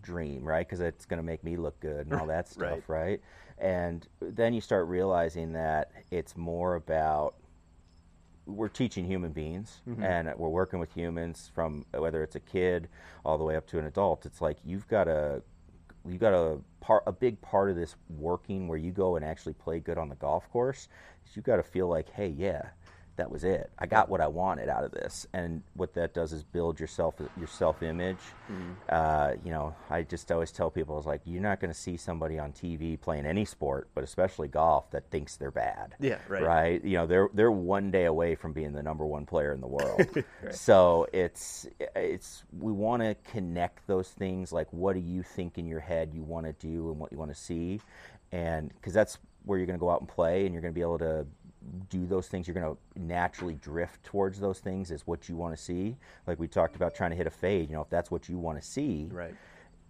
dream, 0.00 0.44
right? 0.44 0.66
Because 0.66 0.80
it's 0.80 1.04
going 1.04 1.18
to 1.18 1.24
make 1.24 1.44
me 1.44 1.56
look 1.56 1.78
good 1.80 2.06
and 2.06 2.14
all 2.14 2.26
that 2.26 2.48
stuff, 2.48 2.88
right. 2.88 3.20
right? 3.20 3.20
And 3.58 4.06
then 4.20 4.52
you 4.52 4.60
start 4.60 4.88
realizing 4.88 5.52
that 5.52 5.92
it's 6.10 6.36
more 6.36 6.74
about 6.74 7.34
we're 8.46 8.68
teaching 8.68 9.04
human 9.04 9.32
beings 9.32 9.82
mm-hmm. 9.88 10.02
and 10.02 10.32
we're 10.36 10.48
working 10.48 10.80
with 10.80 10.92
humans 10.92 11.50
from 11.54 11.84
whether 11.94 12.22
it's 12.24 12.34
a 12.34 12.40
kid 12.40 12.88
all 13.24 13.38
the 13.38 13.44
way 13.44 13.56
up 13.56 13.66
to 13.68 13.78
an 13.78 13.86
adult. 13.86 14.26
It's 14.26 14.40
like 14.40 14.58
you've 14.64 14.88
got 14.88 15.08
a 15.08 15.42
you 16.08 16.18
got 16.18 16.34
a 16.34 16.58
part 16.80 17.04
a 17.06 17.12
big 17.12 17.40
part 17.40 17.70
of 17.70 17.76
this 17.76 17.94
working 18.08 18.66
where 18.66 18.78
you 18.78 18.90
go 18.90 19.14
and 19.16 19.24
actually 19.24 19.54
play 19.54 19.78
good 19.78 19.98
on 19.98 20.08
the 20.08 20.16
golf 20.16 20.50
course. 20.50 20.88
You 21.34 21.40
got 21.40 21.56
to 21.56 21.62
feel 21.62 21.86
like, 21.86 22.10
hey, 22.10 22.28
yeah, 22.28 22.62
that 23.16 23.30
was 23.30 23.44
it. 23.44 23.70
I 23.78 23.86
got 23.86 24.08
what 24.08 24.20
I 24.20 24.26
wanted 24.26 24.68
out 24.68 24.84
of 24.84 24.90
this, 24.92 25.26
and 25.32 25.62
what 25.74 25.94
that 25.94 26.14
does 26.14 26.32
is 26.32 26.42
build 26.42 26.80
yourself 26.80 27.14
your 27.36 27.46
self 27.46 27.82
image. 27.82 28.18
Mm-hmm. 28.50 28.72
Uh, 28.88 29.32
you 29.44 29.50
know, 29.50 29.74
I 29.90 30.02
just 30.02 30.30
always 30.32 30.50
tell 30.50 30.70
people, 30.70 30.94
I 30.94 30.98
was 30.98 31.06
like, 31.06 31.20
you're 31.24 31.42
not 31.42 31.60
going 31.60 31.72
to 31.72 31.78
see 31.78 31.96
somebody 31.96 32.38
on 32.38 32.52
TV 32.52 33.00
playing 33.00 33.26
any 33.26 33.44
sport, 33.44 33.88
but 33.94 34.04
especially 34.04 34.48
golf, 34.48 34.90
that 34.92 35.10
thinks 35.10 35.36
they're 35.36 35.50
bad. 35.50 35.94
Yeah, 36.00 36.18
right. 36.28 36.42
Right. 36.42 36.84
You 36.84 36.98
know, 36.98 37.06
they're 37.06 37.28
they're 37.34 37.50
one 37.50 37.90
day 37.90 38.06
away 38.06 38.34
from 38.34 38.52
being 38.52 38.72
the 38.72 38.82
number 38.82 39.04
one 39.04 39.26
player 39.26 39.52
in 39.52 39.60
the 39.60 39.68
world. 39.68 40.06
So 40.50 41.06
it's 41.12 41.66
it's 41.94 42.44
we 42.58 42.72
want 42.72 43.02
to 43.02 43.14
connect 43.30 43.86
those 43.86 44.08
things. 44.08 44.52
Like, 44.52 44.68
what 44.72 44.94
do 44.94 45.00
you 45.00 45.22
think 45.22 45.58
in 45.58 45.66
your 45.66 45.80
head 45.80 46.12
you 46.12 46.22
want 46.22 46.46
to 46.46 46.52
do 46.52 46.90
and 46.90 46.98
what 46.98 47.12
you 47.12 47.18
want 47.18 47.32
to 47.32 47.40
see, 47.40 47.80
and 48.32 48.68
because 48.74 48.92
that's 48.92 49.18
where 49.44 49.58
you're 49.58 49.66
going 49.66 49.78
to 49.78 49.80
go 49.80 49.90
out 49.90 50.00
and 50.00 50.08
play, 50.08 50.44
and 50.44 50.52
you're 50.52 50.62
going 50.62 50.72
to 50.72 50.74
be 50.74 50.82
able 50.82 50.98
to 50.98 51.26
do 51.90 52.06
those 52.06 52.28
things 52.28 52.46
you're 52.48 52.54
going 52.54 52.74
to 52.74 53.00
naturally 53.00 53.54
drift 53.54 54.02
towards 54.04 54.40
those 54.40 54.58
things 54.58 54.90
is 54.90 55.06
what 55.06 55.28
you 55.28 55.36
want 55.36 55.56
to 55.56 55.62
see. 55.62 55.96
Like 56.26 56.38
we 56.38 56.48
talked 56.48 56.76
about 56.76 56.94
trying 56.94 57.10
to 57.10 57.16
hit 57.16 57.26
a 57.26 57.30
fade 57.30 57.68
you 57.70 57.76
know 57.76 57.82
if 57.82 57.90
that's 57.90 58.10
what 58.10 58.28
you 58.28 58.38
want 58.38 58.60
to 58.60 58.66
see 58.66 59.08
Right. 59.12 59.34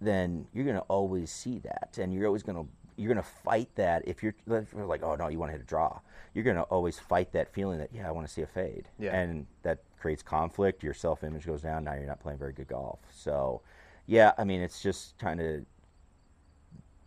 then 0.00 0.46
you're 0.52 0.64
going 0.64 0.76
to 0.76 0.82
always 0.82 1.30
see 1.30 1.58
that. 1.60 1.98
And 2.00 2.12
you're 2.12 2.26
always 2.26 2.42
going 2.42 2.56
to 2.64 2.68
you're 2.96 3.08
going 3.12 3.24
to 3.24 3.30
fight 3.44 3.70
that 3.76 4.06
if 4.06 4.22
you're, 4.22 4.34
if 4.48 4.72
you're 4.74 4.84
like 4.84 5.02
oh 5.02 5.14
no 5.16 5.28
you 5.28 5.38
want 5.38 5.48
to 5.50 5.52
hit 5.54 5.62
a 5.62 5.66
draw. 5.66 5.98
You're 6.34 6.44
going 6.44 6.56
to 6.56 6.62
always 6.64 6.98
fight 6.98 7.32
that 7.32 7.52
feeling 7.52 7.78
that 7.78 7.90
yeah 7.92 8.08
i 8.08 8.10
want 8.10 8.26
to 8.26 8.32
see 8.32 8.42
a 8.42 8.46
fade. 8.46 8.88
Yeah. 8.98 9.14
and 9.18 9.46
that 9.62 9.78
creates 9.98 10.22
conflict. 10.22 10.82
Your 10.82 10.94
self-image 10.94 11.46
goes 11.46 11.62
down. 11.62 11.84
Now 11.84 11.94
you're 11.94 12.06
not 12.06 12.20
playing 12.20 12.38
very 12.38 12.52
good 12.52 12.68
golf. 12.68 13.00
So 13.12 13.62
yeah 14.06 14.32
i 14.36 14.42
mean 14.42 14.60
it's 14.60 14.82
just 14.82 15.16
kind 15.18 15.40
of 15.40 15.64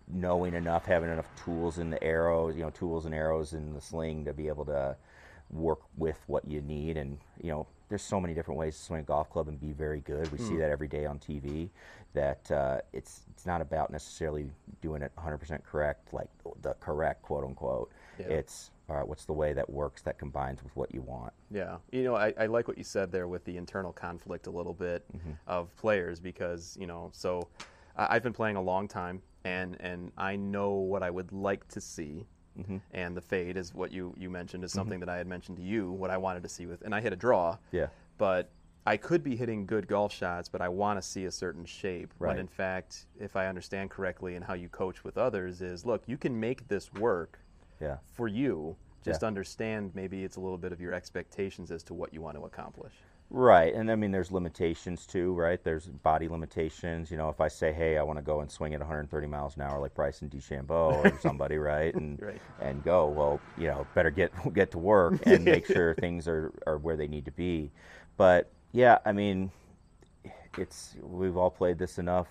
knowing 0.07 0.53
enough, 0.53 0.85
having 0.85 1.09
enough 1.09 1.29
tools 1.43 1.77
in 1.77 1.89
the 1.89 2.03
arrows, 2.03 2.55
you 2.55 2.61
know, 2.61 2.69
tools 2.69 3.05
and 3.05 3.13
arrows 3.13 3.53
in 3.53 3.73
the 3.73 3.81
sling 3.81 4.25
to 4.25 4.33
be 4.33 4.47
able 4.47 4.65
to 4.65 4.95
work 5.49 5.79
with 5.97 6.19
what 6.27 6.47
you 6.47 6.61
need. 6.61 6.97
And 6.97 7.17
you 7.41 7.51
know, 7.51 7.67
there's 7.89 8.01
so 8.01 8.19
many 8.19 8.33
different 8.33 8.59
ways 8.59 8.77
to 8.77 8.83
swing 8.83 9.01
a 9.01 9.03
golf 9.03 9.29
club 9.29 9.47
and 9.47 9.59
be 9.59 9.71
very 9.71 10.01
good. 10.01 10.31
We 10.31 10.37
see 10.37 10.57
that 10.57 10.71
every 10.71 10.87
day 10.87 11.05
on 11.05 11.19
TV. 11.19 11.69
That 12.13 12.49
uh, 12.49 12.79
it's 12.93 13.23
it's 13.31 13.45
not 13.45 13.61
about 13.61 13.91
necessarily 13.91 14.49
doing 14.81 15.01
it 15.01 15.11
100% 15.17 15.63
correct, 15.63 16.13
like 16.13 16.29
the 16.61 16.73
correct 16.75 17.21
quote 17.23 17.43
unquote. 17.43 17.91
Yeah. 18.17 18.27
It's 18.27 18.71
all 18.89 18.95
right. 18.95 19.07
What's 19.07 19.25
the 19.25 19.33
way 19.33 19.51
that 19.53 19.69
works 19.69 20.01
that 20.03 20.17
combines 20.17 20.63
with 20.63 20.73
what 20.75 20.93
you 20.93 21.01
want? 21.01 21.33
Yeah, 21.51 21.77
you 21.91 22.03
know, 22.03 22.15
I, 22.15 22.33
I 22.39 22.45
like 22.45 22.67
what 22.67 22.77
you 22.77 22.83
said 22.83 23.11
there 23.11 23.27
with 23.27 23.43
the 23.43 23.57
internal 23.57 23.91
conflict 23.91 24.47
a 24.47 24.51
little 24.51 24.73
bit 24.73 25.05
of 25.47 25.75
players 25.75 26.19
because 26.19 26.77
you 26.79 26.87
know, 26.87 27.09
so 27.11 27.49
I've 27.97 28.23
been 28.23 28.33
playing 28.33 28.55
a 28.55 28.61
long 28.61 28.87
time 28.87 29.21
and 29.45 29.77
and 29.79 30.11
I 30.17 30.35
know 30.35 30.71
what 30.71 31.03
I 31.03 31.09
would 31.09 31.31
like 31.31 31.67
to 31.69 31.79
see, 31.79 32.25
mm-hmm. 32.59 32.77
and 32.91 33.15
the 33.15 33.21
fade 33.21 33.55
is 33.57 33.73
what 33.73 33.91
you 33.91 34.13
you 34.17 34.29
mentioned 34.29 34.63
is 34.63 34.71
mm-hmm. 34.71 34.79
something 34.79 34.99
that 34.99 35.09
I 35.09 35.17
had 35.17 35.27
mentioned 35.27 35.57
to 35.57 35.63
you 35.63 35.91
what 35.91 36.09
I 36.09 36.17
wanted 36.17 36.43
to 36.43 36.49
see 36.49 36.65
with, 36.65 36.81
and 36.81 36.93
I 36.93 36.99
hit 37.01 37.13
a 37.13 37.15
draw. 37.15 37.57
Yeah. 37.71 37.87
but. 38.17 38.51
I 38.87 38.97
could 38.97 39.23
be 39.23 39.35
hitting 39.35 39.65
good 39.65 39.87
golf 39.87 40.13
shots, 40.13 40.47
but 40.47 40.61
I 40.61 40.69
want 40.69 41.01
to 41.01 41.01
see 41.01 41.25
a 41.25 41.31
certain 41.31 41.65
shape. 41.65 42.13
When 42.19 42.29
Right. 42.29 42.39
in 42.39 42.47
fact, 42.47 43.07
if 43.19 43.35
I 43.35 43.47
understand 43.47 43.89
correctly 43.89 44.35
and 44.35 44.45
how 44.45 44.53
you 44.53 44.69
coach 44.69 45.03
with 45.03 45.17
others, 45.17 45.63
is 45.63 45.87
look, 45.87 46.03
you 46.05 46.17
can 46.17 46.39
make 46.39 46.67
this 46.67 46.93
work 46.93 47.39
Yeah. 47.79 47.97
for 48.11 48.27
you. 48.27 48.75
Just 49.01 49.23
Yeah. 49.23 49.27
understand 49.29 49.95
maybe 49.95 50.23
it's 50.23 50.35
a 50.35 50.39
little 50.39 50.59
bit 50.59 50.71
of 50.71 50.79
your 50.79 50.93
expectations 50.93 51.71
as 51.71 51.81
to 51.85 51.95
what 51.95 52.13
you 52.13 52.21
want 52.21 52.37
to 52.37 52.45
accomplish. 52.45 52.93
Right, 53.31 53.73
and 53.73 53.91
I 53.91 53.95
mean, 53.95 54.11
there's 54.11 54.31
limitations 54.31 55.05
too, 55.07 55.33
right? 55.33 55.61
There's 55.63 55.87
body 55.87 56.27
limitations. 56.27 57.09
You 57.09 57.17
know, 57.17 57.29
if 57.29 57.41
I 57.41 57.47
say, 57.47 57.73
"Hey, 57.73 57.97
I 57.97 58.03
want 58.03 58.17
to 58.19 58.23
go 58.23 58.39
and 58.41 58.51
swing 58.51 58.73
at 58.75 58.79
130 58.79 59.27
miles 59.27 59.55
an 59.55 59.63
hour 59.63 59.79
like 59.79 59.95
Bryson 59.95 60.29
DeChambeau 60.29 60.69
or 60.93 61.15
somebody," 61.19 61.57
right, 61.57 61.93
and 61.95 62.19
Right. 62.21 62.41
and 62.59 62.83
go, 62.83 63.09
well, 63.09 63.41
you 63.57 63.67
know, 63.67 63.87
better 63.95 64.11
get 64.11 64.31
get 64.53 64.71
to 64.71 64.77
work 64.79 65.21
and 65.25 65.47
make 65.47 65.65
sure 65.65 65.95
things 65.95 66.27
are 66.27 66.53
are 66.67 66.77
where 66.77 66.95
they 66.95 67.07
need 67.07 67.25
to 67.25 67.31
be. 67.31 67.71
But 68.15 68.51
yeah, 68.71 68.99
I 69.05 69.11
mean, 69.11 69.51
it's 70.55 70.95
we've 71.01 71.37
all 71.37 71.49
played 71.51 71.77
this 71.77 71.97
enough. 71.97 72.27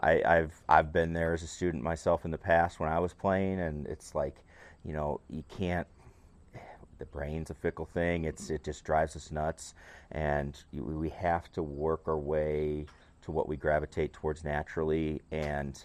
I, 0.00 0.22
I've 0.24 0.62
I've 0.68 0.92
been 0.92 1.12
there 1.12 1.34
as 1.34 1.42
a 1.42 1.46
student 1.46 1.82
myself 1.82 2.24
in 2.24 2.30
the 2.30 2.38
past 2.38 2.80
when 2.80 2.88
I 2.88 2.98
was 2.98 3.12
playing, 3.12 3.60
and 3.60 3.86
it's 3.86 4.14
like, 4.14 4.36
you 4.84 4.92
know, 4.92 5.20
you 5.28 5.42
can't 5.48 5.86
the 6.98 7.06
brain's 7.06 7.50
a 7.50 7.54
fickle 7.54 7.86
thing. 7.86 8.24
It's 8.24 8.50
it 8.50 8.64
just 8.64 8.84
drives 8.84 9.16
us 9.16 9.30
nuts, 9.30 9.74
and 10.12 10.62
we 10.72 11.08
have 11.10 11.50
to 11.52 11.62
work 11.62 12.02
our 12.06 12.18
way 12.18 12.86
to 13.22 13.30
what 13.30 13.48
we 13.48 13.56
gravitate 13.56 14.12
towards 14.12 14.44
naturally. 14.44 15.22
And 15.30 15.82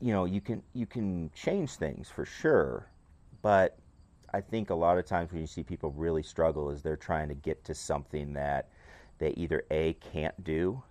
you 0.00 0.12
know, 0.12 0.24
you 0.24 0.40
can 0.40 0.62
you 0.74 0.86
can 0.86 1.30
change 1.34 1.70
things 1.72 2.08
for 2.08 2.24
sure, 2.24 2.86
but 3.42 3.78
I 4.32 4.40
think 4.40 4.70
a 4.70 4.74
lot 4.74 4.98
of 4.98 5.06
times 5.06 5.32
when 5.32 5.40
you 5.40 5.46
see 5.46 5.62
people 5.62 5.90
really 5.92 6.22
struggle, 6.22 6.70
is 6.70 6.82
they're 6.82 6.96
trying 6.96 7.28
to 7.28 7.34
get 7.34 7.64
to 7.64 7.74
something 7.74 8.32
that 8.34 8.68
they 9.20 9.30
either 9.36 9.62
a 9.70 9.92
can't 10.12 10.42
do 10.42 10.82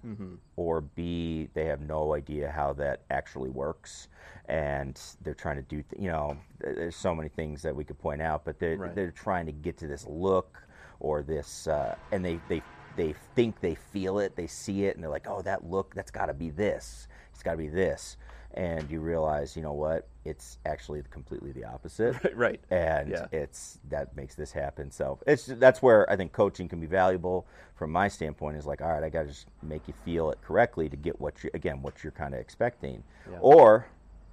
or 0.55 0.79
b 0.81 1.49
they 1.53 1.65
have 1.65 1.81
no 1.81 2.13
idea 2.13 2.49
how 2.49 2.71
that 2.73 3.01
actually 3.09 3.49
works 3.49 4.07
and 4.47 4.99
they're 5.21 5.33
trying 5.33 5.57
to 5.57 5.61
do 5.63 5.83
th- 5.83 6.01
you 6.01 6.07
know 6.09 6.37
there's 6.61 6.95
so 6.95 7.13
many 7.13 7.27
things 7.29 7.61
that 7.61 7.75
we 7.75 7.83
could 7.83 7.99
point 7.99 8.21
out 8.21 8.45
but 8.45 8.57
they're, 8.59 8.77
Right. 8.77 8.95
they're 8.95 9.11
trying 9.11 9.45
to 9.47 9.51
get 9.51 9.77
to 9.79 9.87
this 9.87 10.05
look 10.07 10.61
or 11.01 11.21
this 11.23 11.67
uh, 11.67 11.95
and 12.11 12.23
they, 12.23 12.39
they 12.47 12.61
they 12.95 13.13
think 13.35 13.59
they 13.61 13.75
feel 13.75 14.19
it 14.19 14.35
they 14.35 14.47
see 14.47 14.85
it 14.85 14.95
and 14.95 15.03
they're 15.03 15.11
like 15.11 15.27
oh 15.27 15.41
that 15.41 15.63
look 15.65 15.93
that's 15.95 16.11
got 16.11 16.27
to 16.27 16.33
be 16.33 16.49
this. 16.49 17.07
It's 17.33 17.43
got 17.43 17.51
to 17.51 17.57
be 17.57 17.69
this 17.69 18.17
and 18.55 18.89
you 18.89 18.99
realize 18.99 19.55
you 19.55 19.61
know 19.61 19.73
what 19.73 20.07
it's 20.25 20.57
actually 20.65 21.01
completely 21.09 21.51
the 21.51 21.63
opposite 21.63 22.15
right. 22.35 22.59
and 22.69 23.09
Yeah. 23.09 23.25
it's 23.31 23.79
that 23.89 24.15
makes 24.15 24.35
this 24.35 24.51
happen. 24.51 24.91
So 24.91 25.19
it's 25.25 25.45
that's 25.45 25.81
where 25.81 26.09
I 26.09 26.15
think 26.15 26.31
coaching 26.31 26.67
can 26.67 26.79
be 26.79 26.87
valuable 26.87 27.47
from 27.75 27.91
my 27.91 28.07
standpoint. 28.07 28.57
Is 28.57 28.65
like, 28.65 28.81
all 28.81 28.89
right, 28.89 29.03
I 29.03 29.09
got 29.09 29.23
to 29.23 29.27
just 29.27 29.47
make 29.63 29.87
you 29.87 29.93
feel 30.05 30.31
it 30.31 30.41
correctly 30.41 30.89
to 30.89 30.95
get 30.95 31.19
what 31.19 31.43
you 31.43 31.49
again 31.53 31.81
what 31.81 32.03
you're 32.03 32.11
kind 32.11 32.33
of 32.33 32.39
expecting, 32.39 33.03
or 33.39 33.87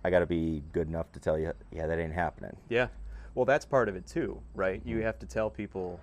I 0.04 0.11
got 0.11 0.20
to 0.20 0.26
be 0.26 0.62
good 0.73 0.88
enough 0.88 1.11
to 1.12 1.20
tell 1.20 1.38
you, 1.38 1.52
yeah, 1.73 1.87
that 1.87 1.99
ain't 1.99 2.12
happening. 2.12 2.56
Yeah. 2.68 2.88
Well, 3.35 3.44
that's 3.44 3.64
part 3.64 3.88
of 3.88 3.96
it 3.96 4.06
too, 4.06 4.40
right? 4.54 4.80
You 4.85 4.96
mm-hmm. 4.96 5.04
have 5.04 5.18
to 5.20 5.26
tell 5.26 5.50
people 5.50 6.00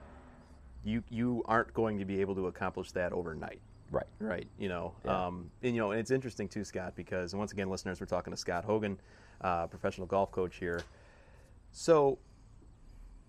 you 0.83 1.03
you 1.09 1.43
aren't 1.45 1.73
going 1.73 1.99
to 1.99 2.05
be 2.05 2.21
able 2.21 2.35
to 2.35 2.47
accomplish 2.47 2.91
that 2.91 3.13
overnight. 3.13 3.61
Right. 3.91 4.07
Right. 4.19 4.47
You 4.57 4.69
know, 4.69 4.93
um, 5.05 5.51
and 5.61 5.75
you 5.75 5.81
know, 5.81 5.91
and 5.91 5.99
it's 5.99 6.11
interesting 6.11 6.47
too, 6.47 6.63
Scott, 6.63 6.93
because 6.95 7.35
once 7.35 7.51
again, 7.51 7.69
listeners, 7.69 7.99
we're 7.99 8.07
talking 8.07 8.31
to 8.31 8.37
Scott 8.37 8.63
Hogan, 8.65 8.99
uh, 9.41 9.67
professional 9.67 10.07
golf 10.07 10.31
coach 10.31 10.55
here. 10.57 10.81
So 11.71 12.17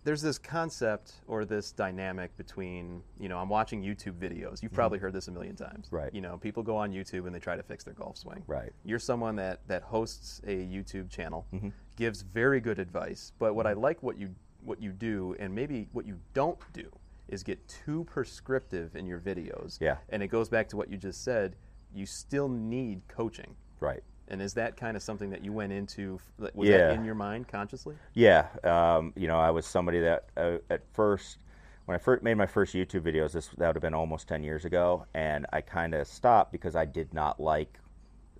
there's 0.04 0.20
this 0.20 0.36
concept 0.38 1.14
or 1.26 1.44
this 1.46 1.72
dynamic 1.72 2.36
between, 2.36 3.02
you 3.18 3.28
know, 3.28 3.38
I'm 3.38 3.48
watching 3.48 3.82
YouTube 3.82 4.18
videos. 4.18 4.62
You've 4.62 4.72
probably 4.72 4.98
heard 4.98 5.14
this 5.14 5.28
a 5.28 5.30
million 5.30 5.56
times. 5.56 5.86
Mm-hmm. 5.86 5.96
Right. 5.96 6.14
You 6.14 6.20
know, 6.20 6.36
people 6.36 6.62
go 6.62 6.76
on 6.76 6.92
YouTube 6.92 7.26
and 7.26 7.34
they 7.34 7.38
try 7.38 7.56
to 7.56 7.62
fix 7.62 7.84
their 7.84 7.94
golf 7.94 8.18
swing. 8.18 8.42
Right. 8.46 8.70
You're 8.84 8.98
someone 8.98 9.36
that 9.36 9.60
that 9.68 9.82
hosts 9.82 10.40
a 10.46 10.56
YouTube 10.56 11.10
channel, 11.10 11.46
Mm-hmm. 11.54 11.68
gives 11.96 12.22
very 12.22 12.60
good 12.60 12.78
advice. 12.78 13.32
But 13.38 13.54
what 13.54 13.66
I 13.66 13.72
like 13.72 14.02
what 14.02 14.18
you 14.18 14.34
what 14.62 14.80
you 14.80 14.92
do, 14.92 15.36
and 15.38 15.54
maybe 15.54 15.88
what 15.92 16.06
you 16.06 16.18
don't 16.32 16.58
do, 16.72 16.90
is 17.28 17.42
get 17.42 17.66
too 17.68 18.04
prescriptive 18.04 18.96
in 18.96 19.06
your 19.06 19.18
videos. 19.18 19.80
Yeah. 19.80 19.96
And 20.10 20.22
it 20.22 20.28
goes 20.28 20.48
back 20.48 20.68
to 20.68 20.76
what 20.76 20.90
you 20.90 20.96
just 20.96 21.24
said. 21.24 21.56
You 21.94 22.06
still 22.06 22.48
need 22.48 23.02
coaching. 23.08 23.54
Right. 23.80 24.02
And 24.28 24.40
is 24.40 24.54
that 24.54 24.76
kind 24.76 24.96
of 24.96 25.02
something 25.02 25.30
that 25.30 25.44
you 25.44 25.52
went 25.52 25.72
into? 25.72 26.18
Was 26.38 26.68
Yeah. 26.68 26.78
that 26.78 26.94
in 26.94 27.04
your 27.04 27.14
mind 27.14 27.46
consciously? 27.48 27.96
Yeah, 28.14 28.46
um, 28.64 29.12
you 29.16 29.28
know, 29.28 29.38
I 29.38 29.50
was 29.50 29.66
somebody 29.66 30.00
that 30.00 30.30
uh, 30.36 30.58
at 30.70 30.82
first, 30.92 31.38
when 31.84 31.94
I 31.94 31.98
first 31.98 32.22
made 32.22 32.34
my 32.34 32.46
first 32.46 32.74
YouTube 32.74 33.02
videos, 33.02 33.32
this 33.32 33.48
that 33.58 33.66
would 33.66 33.76
have 33.76 33.82
been 33.82 33.94
almost 33.94 34.26
ten 34.26 34.42
years 34.42 34.64
ago, 34.64 35.06
and 35.12 35.46
I 35.52 35.60
kind 35.60 35.94
of 35.94 36.06
stopped 36.06 36.52
because 36.52 36.74
I 36.74 36.86
did 36.86 37.12
not 37.12 37.38
like, 37.38 37.78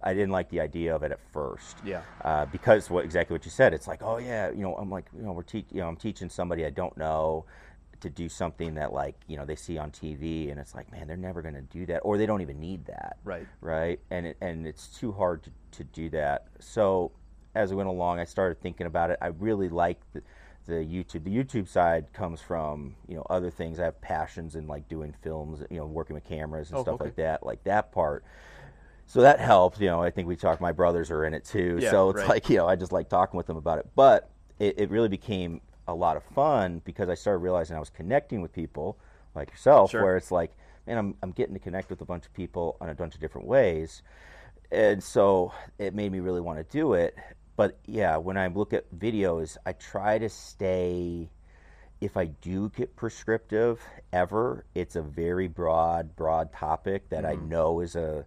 I 0.03 0.15
didn't 0.15 0.31
like 0.31 0.49
the 0.49 0.61
idea 0.61 0.97
of 0.97 1.03
it 1.03 1.13
at 1.13 1.21
first. 1.33 1.77
Yeah. 1.85 2.01
Uh, 2.23 2.47
because 2.47 2.89
what 2.89 3.05
exactly 3.05 3.35
what 3.35 3.45
you 3.45 3.51
said, 3.51 3.75
it's 3.75 3.87
like, 3.87 4.03
oh 4.03 4.17
yeah, 4.17 4.51
you 4.51 4.63
know, 4.63 4.75
I'm 4.77 4.91
like, 4.91 5.11
you 5.15 5.23
know, 5.23 5.33
we're 5.33 5.43
teach, 5.43 5.67
you 5.71 5.81
know, 5.81 5.89
I'm 5.89 5.97
teaching 5.97 6.31
somebody 6.31 6.65
I 6.65 6.71
don't 6.71 6.97
know 6.97 7.45
to 8.05 8.11
do 8.11 8.29
something 8.29 8.75
that 8.75 8.93
like, 8.93 9.17
you 9.27 9.37
know, 9.37 9.45
they 9.45 9.57
see 9.57 9.77
on 9.77 9.91
TV, 9.91 10.51
and 10.51 10.61
it's 10.61 10.75
like, 10.75 10.91
man, 10.93 11.09
they're 11.09 11.17
never 11.17 11.43
going 11.43 11.55
to 11.55 11.63
do 11.63 11.85
that, 11.87 11.99
or 12.01 12.17
they 12.17 12.27
don't 12.27 12.41
even 12.43 12.61
need 12.61 12.87
that 12.87 13.17
Right. 13.25 13.47
right? 13.61 13.99
And 14.11 14.27
it, 14.27 14.37
and 14.41 14.67
it's 14.67 14.89
too 14.89 15.11
hard 15.13 15.43
to, 15.45 15.51
to 15.73 15.85
do 15.85 16.09
that. 16.11 16.47
So 16.61 17.13
as 17.55 17.73
I 17.73 17.75
went 17.75 17.89
along, 17.89 18.21
I 18.21 18.25
started 18.25 18.61
thinking 18.61 18.87
about 18.87 19.11
it. 19.11 19.19
I 19.21 19.29
really 19.29 19.69
like 19.69 20.01
the, 20.13 20.23
the 20.67 20.75
YouTube. 20.75 21.25
The 21.25 21.31
YouTube 21.37 21.69
side 21.69 22.13
comes 22.13 22.41
from 22.41 22.95
you 23.09 23.17
know 23.17 23.27
other 23.31 23.51
things. 23.51 23.79
I 23.81 23.85
have 23.85 24.01
passions 24.01 24.55
in 24.55 24.67
like 24.67 24.89
doing 24.89 25.15
films, 25.23 25.63
you 25.71 25.79
know, 25.79 25.87
working 25.87 26.15
with 26.15 26.25
cameras 26.25 26.71
and 26.71 26.79
Oh, 26.79 26.83
stuff 26.83 26.95
okay. 26.95 27.05
like 27.05 27.17
that. 27.17 27.45
Like 27.45 27.65
that 27.65 27.93
part. 27.93 28.25
So 29.07 29.21
that 29.21 29.39
helped. 29.41 29.81
You 29.81 29.89
know, 29.89 30.03
I 30.03 30.11
think 30.11 30.29
we 30.29 30.37
talked. 30.37 30.61
My 30.61 30.73
brothers 30.73 31.11
are 31.11 31.25
in 31.25 31.35
it 31.35 31.45
too. 31.45 31.79
Yeah, 31.81 31.91
so 31.91 32.11
it's 32.11 32.21
right. 32.21 32.29
like 32.29 32.49
you 32.51 32.57
know, 32.57 32.67
I 32.69 32.77
just 32.77 32.93
like 32.93 33.09
talking 33.09 33.37
with 33.37 33.47
them 33.47 33.57
about 33.57 33.79
it. 33.79 33.87
But 33.95 34.31
it, 34.59 34.79
it 34.79 34.91
really 34.91 35.09
became 35.09 35.61
a 35.87 35.95
lot 35.95 36.17
of 36.17 36.23
fun 36.23 36.81
because 36.85 37.09
I 37.09 37.15
started 37.15 37.39
realizing 37.39 37.77
I 37.77 37.81
was 37.81 37.91
connecting 37.91 38.41
with 38.41 38.53
people 38.53 38.99
like 39.35 39.51
yourself, 39.51 39.91
Sure. 39.91 40.03
where 40.03 40.17
it's 40.17 40.31
like, 40.31 40.53
man, 40.87 40.99
I'm, 40.99 41.15
I'm 41.23 41.33
getting 41.33 41.55
to 41.55 41.61
connect 41.61 41.91
with 41.91 42.01
a 42.01 42.05
bunch 42.05 42.27
of 42.27 42.33
people 42.33 42.77
on 42.81 42.89
a 42.89 42.95
bunch 42.95 43.15
of 43.15 43.21
different 43.21 43.47
ways. 43.47 44.03
And 44.71 45.03
so 45.03 45.53
it 45.79 45.95
made 45.95 46.13
me 46.13 46.21
really 46.21 46.41
want 46.41 46.59
to 46.59 46.65
do 46.65 46.95
it. 46.95 47.17
But 47.57 47.79
yeah, 47.87 48.17
when 48.17 48.37
I 48.37 48.49
look 48.49 48.73
at 48.73 48.93
videos, 48.97 49.57
I 49.65 49.73
try 49.73 50.19
to 50.19 50.29
stay 50.29 51.29
if 52.05 52.17
I 52.17 52.27
do 52.27 52.71
get 52.77 52.95
prescriptive 52.97 53.81
ever, 54.13 54.67
it's 54.75 54.97
a 54.97 55.03
very 55.03 55.49
broad, 55.49 56.15
broad 56.17 56.53
topic 56.53 57.09
that 57.09 57.25
I 57.25 57.35
mm-hmm. 57.35 57.49
know 57.49 57.81
is 57.81 57.97
a, 57.97 58.27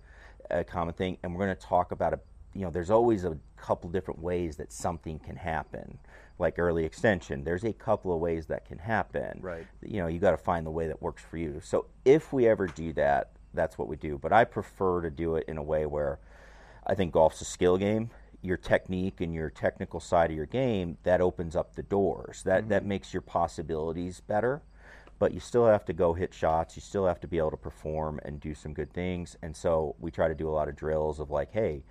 a 0.50 0.64
common 0.64 0.94
thing, 0.96 1.18
and 1.22 1.34
we're 1.34 1.46
going 1.46 1.56
to 1.56 1.62
talk 1.62 1.92
about 1.92 2.14
a. 2.14 2.20
You 2.54 2.64
know, 2.64 2.72
there's 2.72 2.90
always 2.90 3.24
a 3.24 3.38
couple 3.56 3.92
different 3.92 4.20
ways 4.20 4.56
that 4.56 4.74
something 4.74 5.20
can 5.20 5.36
happen, 5.36 6.00
like 6.40 6.60
early 6.60 6.86
extension. 6.86 7.44
There's 7.44 7.64
a 7.64 7.74
couple 7.74 8.14
of 8.14 8.20
ways 8.20 8.48
that 8.48 8.66
can 8.66 8.78
happen. 8.78 9.40
Right. 9.42 9.68
You 9.82 10.02
know, 10.02 10.08
you 10.08 10.20
got 10.20 10.32
to 10.32 10.38
find 10.38 10.66
the 10.66 10.72
way 10.72 10.88
that 10.88 11.02
works 11.02 11.24
for 11.24 11.38
you. 11.38 11.60
So 11.64 11.86
if 12.06 12.32
we 12.32 12.48
ever 12.48 12.68
do 12.68 12.94
that, 12.94 13.32
that's 13.54 13.78
what 13.78 13.88
we 13.88 13.96
do. 13.96 14.18
But 14.18 14.34
I 14.34 14.44
prefer 14.44 15.02
to 15.02 15.10
do 15.10 15.36
it 15.36 15.46
in 15.48 15.58
a 15.58 15.64
way 15.64 15.86
where 15.86 16.20
I 16.86 16.96
think 16.96 17.12
golf's 17.14 17.42
a 17.42 17.46
skill 17.46 17.78
game. 17.78 18.12
Your 18.42 18.58
technique 18.58 19.20
and 19.20 19.34
your 19.34 19.50
technical 19.50 20.00
side 20.00 20.30
of 20.30 20.38
your 20.38 20.46
game 20.46 20.98
that 21.04 21.22
opens 21.22 21.56
up 21.56 21.76
the 21.76 21.84
doors. 21.84 22.44
That 22.44 22.62
mm-hmm. 22.62 22.70
that 22.70 22.86
makes 22.86 23.14
your 23.14 23.22
possibilities 23.22 24.22
better. 24.22 24.62
But 25.20 25.34
you 25.34 25.40
still 25.40 25.66
have 25.66 25.84
to 25.86 25.94
go 25.94 26.14
hit 26.14 26.32
shots. 26.32 26.76
You 26.76 26.82
still 26.82 27.08
have 27.08 27.20
to 27.22 27.28
be 27.28 27.40
able 27.40 27.50
to 27.50 27.58
perform 27.58 28.20
and 28.24 28.40
do 28.40 28.54
some 28.54 28.74
good 28.74 28.94
things. 28.94 29.36
And 29.42 29.56
so 29.58 29.96
we 30.00 30.12
try 30.12 30.28
to 30.28 30.36
do 30.36 30.48
a 30.48 30.52
lot 30.52 30.70
of 30.70 30.76
drills 30.76 31.20
of 31.20 31.32
like, 31.32 31.52
hey, 31.52 31.82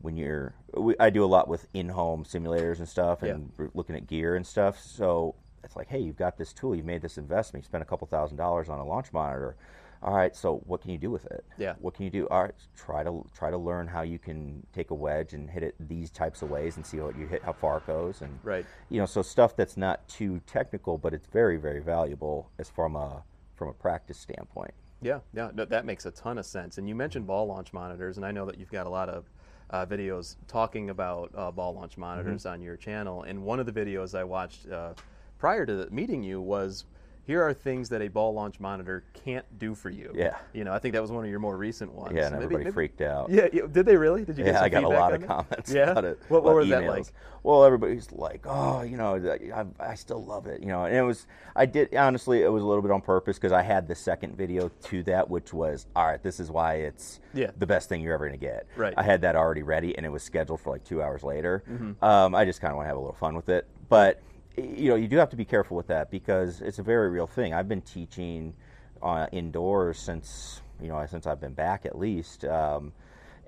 when 0.00 0.16
you're, 0.16 0.54
we, 0.74 0.94
I 0.98 1.10
do 1.10 1.24
a 1.24 1.26
lot 1.26 1.48
with 1.48 1.66
in-home 1.74 2.24
simulators 2.24 2.78
and 2.78 2.88
stuff, 2.88 3.22
and 3.22 3.52
we're 3.56 3.70
looking 3.74 3.96
at 3.96 4.06
gear 4.06 4.34
and 4.36 4.46
stuff. 4.46 4.80
So 4.80 5.34
it's 5.62 5.76
like, 5.76 5.88
hey, 5.88 5.98
you've 5.98 6.16
got 6.16 6.38
this 6.38 6.52
tool. 6.52 6.74
you've 6.74 6.86
made 6.86 7.02
this 7.02 7.18
investment. 7.18 7.64
You 7.64 7.66
spent 7.68 7.82
a 7.82 7.86
couple 7.86 8.06
thousand 8.06 8.36
dollars 8.38 8.68
on 8.68 8.78
a 8.78 8.84
launch 8.84 9.12
monitor. 9.12 9.56
All 10.02 10.14
right, 10.14 10.34
so 10.34 10.62
what 10.66 10.80
can 10.80 10.90
you 10.92 10.96
do 10.96 11.10
with 11.10 11.26
it? 11.26 11.44
Yeah. 11.58 11.74
What 11.78 11.92
can 11.92 12.06
you 12.06 12.10
do? 12.10 12.26
All 12.30 12.44
right, 12.44 12.54
try 12.74 13.04
to 13.04 13.22
try 13.36 13.50
to 13.50 13.58
learn 13.58 13.86
how 13.86 14.00
you 14.00 14.18
can 14.18 14.66
take 14.72 14.90
a 14.90 14.94
wedge 14.94 15.34
and 15.34 15.50
hit 15.50 15.62
it 15.62 15.74
these 15.78 16.08
types 16.10 16.40
of 16.40 16.48
ways 16.48 16.76
and 16.76 16.86
see 16.86 16.98
what 17.00 17.18
you 17.18 17.26
hit, 17.26 17.42
how 17.42 17.52
far 17.52 17.76
it 17.76 17.86
goes, 17.86 18.22
and 18.22 18.38
Right. 18.42 18.64
you 18.88 18.98
know, 18.98 19.04
so 19.04 19.20
stuff 19.20 19.54
that's 19.56 19.76
not 19.76 20.08
too 20.08 20.40
technical, 20.46 20.96
but 20.96 21.12
it's 21.12 21.26
very 21.26 21.58
very 21.58 21.80
valuable 21.80 22.48
as 22.58 22.70
from 22.70 22.96
a 22.96 23.22
from 23.56 23.68
a 23.68 23.74
practice 23.74 24.18
standpoint. 24.18 24.72
Yeah, 25.02 25.20
yeah, 25.34 25.50
no, 25.52 25.66
that 25.66 25.84
makes 25.84 26.06
a 26.06 26.10
ton 26.10 26.38
of 26.38 26.46
sense. 26.46 26.78
And 26.78 26.88
you 26.88 26.94
mentioned 26.94 27.26
ball 27.26 27.46
launch 27.46 27.74
monitors, 27.74 28.16
and 28.16 28.24
I 28.24 28.32
know 28.32 28.46
that 28.46 28.58
you've 28.58 28.70
got 28.72 28.86
a 28.86 28.90
lot 28.90 29.10
of 29.10 29.26
uh, 29.70 29.86
videos 29.86 30.36
talking 30.48 30.90
about 30.90 31.30
uh, 31.34 31.50
ball 31.50 31.74
launch 31.74 31.96
monitors 31.96 32.42
Mm-hmm. 32.42 32.52
on 32.54 32.62
your 32.62 32.76
channel. 32.76 33.22
And 33.22 33.42
one 33.44 33.60
of 33.60 33.66
the 33.66 33.72
videos 33.72 34.18
I 34.18 34.24
watched 34.24 34.68
uh, 34.70 34.94
prior 35.38 35.64
to 35.66 35.88
meeting 35.90 36.22
you 36.22 36.40
was 36.40 36.84
here 37.30 37.44
are 37.44 37.54
things 37.54 37.88
that 37.88 38.02
a 38.02 38.08
ball 38.08 38.34
launch 38.34 38.58
monitor 38.58 39.04
can't 39.24 39.44
do 39.60 39.72
for 39.72 39.88
you. 39.88 40.10
Yeah. 40.16 40.36
You 40.52 40.64
know, 40.64 40.72
I 40.72 40.80
think 40.80 40.94
that 40.94 41.00
was 41.00 41.12
one 41.12 41.22
of 41.24 41.30
your 41.30 41.38
more 41.38 41.56
recent 41.56 41.94
ones. 41.94 42.12
Yeah, 42.16 42.22
and 42.26 42.32
Maybe- 42.32 42.44
everybody 42.46 42.64
maybe- 42.64 42.74
freaked 42.74 43.00
out. 43.02 43.30
Yeah, 43.30 43.46
yeah, 43.52 43.62
did 43.70 43.86
they 43.86 43.96
really? 43.96 44.24
Did 44.24 44.36
you 44.36 44.42
get 44.42 44.54
Yeah, 44.54 44.62
I 44.62 44.68
got 44.68 44.82
a 44.82 44.88
lot 44.88 45.14
of 45.14 45.24
comments 45.24 45.72
Yeah? 45.72 45.90
about 45.92 46.04
it. 46.04 46.18
What, 46.26 46.42
what 46.42 46.56
was 46.56 46.68
that 46.70 46.82
like? 46.86 47.06
Well, 47.44 47.62
everybody's 47.64 48.10
like, 48.10 48.44
oh, 48.46 48.82
you 48.82 48.96
know, 48.96 49.14
I, 49.54 49.64
I 49.92 49.94
still 49.94 50.24
love 50.24 50.46
it, 50.48 50.60
you 50.60 50.66
know. 50.66 50.86
And 50.86 50.96
it 50.96 51.02
was, 51.02 51.28
I 51.54 51.66
did 51.66 51.94
honestly, 51.94 52.42
it 52.42 52.48
was 52.50 52.64
a 52.64 52.66
little 52.66 52.82
bit 52.82 52.90
on 52.90 53.00
purpose 53.00 53.36
because 53.38 53.52
I 53.52 53.62
had 53.62 53.86
the 53.86 53.94
second 53.94 54.36
video 54.36 54.68
to 54.86 55.02
that, 55.04 55.30
which 55.30 55.52
was, 55.52 55.86
all 55.94 56.06
right, 56.08 56.20
this 56.20 56.40
is 56.40 56.50
why 56.50 56.74
it's 56.74 57.20
Yeah. 57.32 57.52
the 57.56 57.66
best 57.66 57.88
thing 57.88 58.00
you're 58.02 58.14
ever 58.14 58.26
gonna 58.26 58.38
get. 58.38 58.66
Right. 58.76 58.92
I 58.96 59.04
had 59.04 59.20
that 59.20 59.36
already 59.36 59.62
ready, 59.62 59.96
and 59.96 60.04
it 60.04 60.10
was 60.10 60.24
scheduled 60.24 60.60
for 60.60 60.70
like 60.70 60.82
two 60.82 61.00
hours 61.00 61.22
later. 61.22 61.62
Um, 62.02 62.34
I 62.34 62.44
just 62.44 62.60
kind 62.60 62.72
of 62.72 62.76
want 62.76 62.86
to 62.86 62.88
have 62.88 62.96
a 62.96 63.00
little 63.00 63.14
fun 63.14 63.36
with 63.36 63.48
it, 63.48 63.68
but 63.88 64.20
you 64.56 64.90
know, 64.90 64.96
you 64.96 65.08
do 65.08 65.16
have 65.16 65.30
to 65.30 65.36
be 65.36 65.44
careful 65.44 65.76
with 65.76 65.86
that 65.88 66.10
because 66.10 66.60
it's 66.60 66.78
a 66.78 66.82
very 66.82 67.10
real 67.10 67.26
thing. 67.26 67.54
I've 67.54 67.68
been 67.68 67.82
teaching 67.82 68.54
uh, 69.02 69.26
indoors 69.32 69.98
since 69.98 70.60
you 70.80 70.88
know 70.88 71.04
since 71.06 71.26
I've 71.26 71.40
been 71.40 71.54
back 71.54 71.86
at 71.86 71.98
least. 71.98 72.44
Um, 72.44 72.92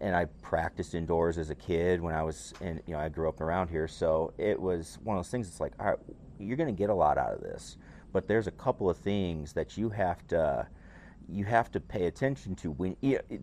and 0.03 0.17
I 0.17 0.25
practiced 0.43 0.95
indoors 0.95 1.39
as 1.39 1.51
a 1.51 1.55
kid 1.55 2.01
when 2.01 2.13
I 2.13 2.25
was 2.25 2.53
in, 2.61 2.81
you 2.87 2.95
know, 2.95 2.99
I 2.99 3.09
grew 3.09 3.29
up 3.29 3.41
around 3.41 3.69
here. 3.69 3.87
So 3.87 4.33
it 4.37 4.61
was 4.61 4.99
one 5.05 5.17
of 5.17 5.25
those 5.25 5.31
things. 5.31 5.47
It's 5.47 5.61
like, 5.61 5.73
all 5.79 5.87
right, 5.87 5.99
you're 6.41 6.57
going 6.57 6.75
to 6.75 6.77
get 6.79 6.91
a 6.91 6.95
lot 6.95 7.19
out 7.19 7.33
of 7.33 7.41
this, 7.41 7.77
but 8.13 8.27
there's 8.27 8.49
a 8.49 8.53
couple 8.53 8.91
of 8.91 8.97
things 8.97 9.53
that 9.53 9.79
you 9.79 9.91
have 9.91 10.27
to, 10.29 10.67
you 11.29 11.45
have 11.45 11.71
to 11.73 11.81
pay 11.81 12.07
attention 12.07 12.55
to. 12.57 12.71
When 12.71 12.97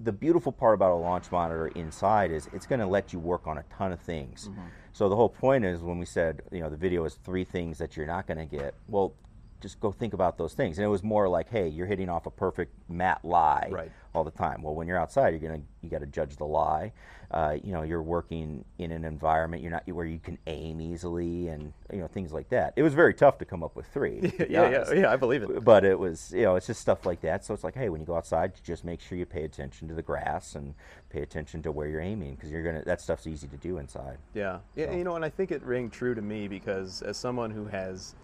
the 0.03 0.11
beautiful 0.11 0.51
part 0.51 0.75
about 0.75 0.91
a 0.91 0.95
launch 0.95 1.31
monitor 1.31 1.67
inside 1.67 2.31
is 2.31 2.49
it's 2.53 2.65
going 2.65 2.79
to 2.79 2.87
let 2.87 3.13
you 3.13 3.19
work 3.19 3.47
on 3.47 3.57
a 3.57 3.63
ton 3.75 3.91
of 3.91 3.99
things. 3.99 4.49
Mm-hmm. 4.49 4.61
So 4.91 5.09
the 5.09 5.15
whole 5.15 5.29
point 5.29 5.65
is 5.65 5.81
when 5.81 5.99
we 5.99 6.05
said, 6.05 6.41
you 6.51 6.59
know, 6.59 6.69
the 6.69 6.77
video 6.77 7.05
is 7.05 7.15
three 7.15 7.43
things 7.43 7.77
that 7.77 7.95
you're 7.95 8.07
not 8.07 8.27
going 8.27 8.37
to 8.37 8.45
get. 8.45 8.73
Well, 8.87 9.13
just 9.61 9.79
go 9.79 9.91
think 9.91 10.13
about 10.13 10.37
those 10.37 10.53
things. 10.53 10.77
And 10.77 10.85
it 10.85 10.89
was 10.89 11.03
more 11.03 11.27
like, 11.27 11.49
hey, 11.49 11.67
you're 11.67 11.87
hitting 11.87 12.09
off 12.09 12.25
a 12.25 12.31
perfect 12.31 12.73
mat 12.89 13.19
lie 13.23 13.67
Right. 13.71 13.91
all 14.13 14.23
the 14.23 14.31
time. 14.31 14.61
Well, 14.61 14.75
when 14.75 14.87
you're 14.87 14.97
outside, 14.97 15.29
you're 15.29 15.39
gonna 15.51 15.61
you 15.81 15.89
got 15.89 15.99
to 15.99 16.05
judge 16.07 16.35
the 16.37 16.45
lie. 16.45 16.91
Uh, 17.31 17.57
you 17.63 17.71
know, 17.71 17.83
you're 17.83 18.01
working 18.01 18.65
in 18.79 18.91
an 18.91 19.05
environment 19.05 19.61
you're 19.61 19.71
not 19.71 19.87
where 19.87 20.05
you 20.05 20.17
can 20.19 20.37
aim 20.47 20.81
easily, 20.81 21.47
and 21.49 21.73
you 21.93 21.99
know 21.99 22.07
things 22.07 22.33
like 22.33 22.49
that. 22.49 22.73
It 22.75 22.81
was 22.83 22.93
very 22.93 23.13
tough 23.13 23.37
to 23.39 23.45
come 23.45 23.63
up 23.63 23.75
with 23.75 23.85
three. 23.87 24.33
Yeah, 24.49 24.69
yeah, 24.69 24.93
yeah, 24.93 25.11
I 25.11 25.15
believe 25.15 25.43
it. 25.43 25.63
But 25.63 25.85
it 25.85 25.99
was, 25.99 26.31
you 26.35 26.41
know, 26.41 26.55
it's 26.55 26.65
just 26.65 26.81
stuff 26.81 27.05
like 27.05 27.21
that. 27.21 27.45
So 27.45 27.53
it's 27.53 27.63
like, 27.63 27.75
hey, 27.75 27.89
when 27.89 28.01
you 28.01 28.07
go 28.07 28.15
outside, 28.15 28.53
just 28.63 28.83
make 28.83 28.99
sure 28.99 29.15
you 29.17 29.25
pay 29.27 29.43
attention 29.43 29.87
to 29.89 29.93
the 29.93 30.01
grass 30.01 30.55
and 30.55 30.73
pay 31.11 31.21
attention 31.21 31.61
to 31.63 31.71
where 31.71 31.87
you're 31.87 32.01
aiming 32.01 32.35
because 32.35 32.49
you're 32.49 32.63
gonna 32.63 32.83
that 32.85 32.99
stuff's 33.01 33.27
easy 33.27 33.47
to 33.47 33.57
do 33.57 33.77
inside. 33.77 34.17
Yeah, 34.33 34.59
yeah, 34.75 34.91
you 34.91 35.03
know, 35.03 35.15
and 35.15 35.23
I 35.23 35.29
think 35.29 35.51
it 35.51 35.61
rang 35.63 35.89
true 35.91 36.15
to 36.15 36.21
me 36.21 36.47
because 36.47 37.01
as 37.03 37.17
someone 37.17 37.51
who 37.51 37.65
has 37.65 38.15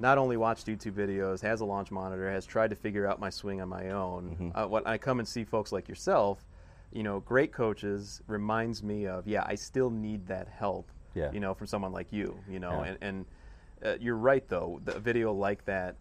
not 0.00 0.18
only 0.18 0.36
watched 0.36 0.66
YouTube 0.66 0.92
videos, 0.92 1.42
has 1.42 1.60
a 1.60 1.64
launch 1.64 1.90
monitor, 1.90 2.30
has 2.30 2.46
tried 2.46 2.70
to 2.70 2.76
figure 2.76 3.06
out 3.06 3.20
my 3.20 3.30
swing 3.30 3.60
on 3.60 3.68
my 3.68 3.90
own, 3.90 4.30
Mm-hmm. 4.30 4.58
uh, 4.58 4.66
when 4.66 4.82
I 4.86 4.98
come 4.98 5.18
and 5.18 5.28
see 5.28 5.44
folks 5.44 5.70
like 5.72 5.88
yourself, 5.88 6.44
you 6.90 7.02
know, 7.02 7.20
great 7.20 7.52
coaches 7.52 8.20
reminds 8.26 8.82
me 8.82 9.06
of, 9.06 9.26
yeah, 9.28 9.44
I 9.46 9.54
still 9.54 9.90
need 9.90 10.26
that 10.28 10.48
help, 10.48 10.90
Yeah. 11.14 11.30
you 11.32 11.38
know, 11.38 11.54
from 11.54 11.66
someone 11.66 11.92
like 11.92 12.12
you, 12.12 12.42
you 12.48 12.58
know, 12.58 12.82
Yeah. 12.82 12.88
and, 12.88 12.98
and 13.02 13.26
uh, 13.84 13.96
you're 14.00 14.16
right 14.16 14.48
though, 14.48 14.80
the 14.82 14.98
video 14.98 15.32
like 15.32 15.66
that 15.66 15.96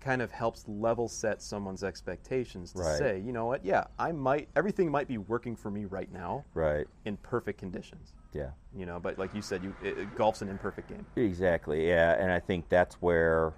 kind 0.00 0.22
of 0.22 0.30
helps 0.30 0.66
level 0.68 1.08
set 1.08 1.42
someone's 1.42 1.82
expectations 1.82 2.72
to 2.72 2.78
Right. 2.78 2.98
say, 2.98 3.18
you 3.24 3.32
know 3.32 3.46
what, 3.46 3.64
yeah, 3.64 3.84
I 3.98 4.12
might, 4.12 4.48
everything 4.56 4.90
might 4.90 5.08
be 5.08 5.18
working 5.18 5.56
for 5.56 5.70
me 5.70 5.84
right 5.86 6.10
now 6.12 6.44
Right. 6.54 6.86
in 7.04 7.16
perfect 7.16 7.58
conditions 7.58 8.12
Yeah. 8.34 8.50
you 8.76 8.84
know 8.84 9.00
but 9.00 9.18
like 9.18 9.34
you 9.34 9.40
said 9.42 9.62
you 9.64 9.74
it, 9.82 9.98
it- 9.98 10.14
golf's 10.14 10.42
an 10.42 10.48
imperfect 10.48 10.88
game 10.88 11.06
Exactly. 11.16 11.88
Yeah, 11.88 12.12
and 12.22 12.30
I 12.30 12.38
think 12.40 12.68
that's 12.68 12.96
where, 12.96 13.54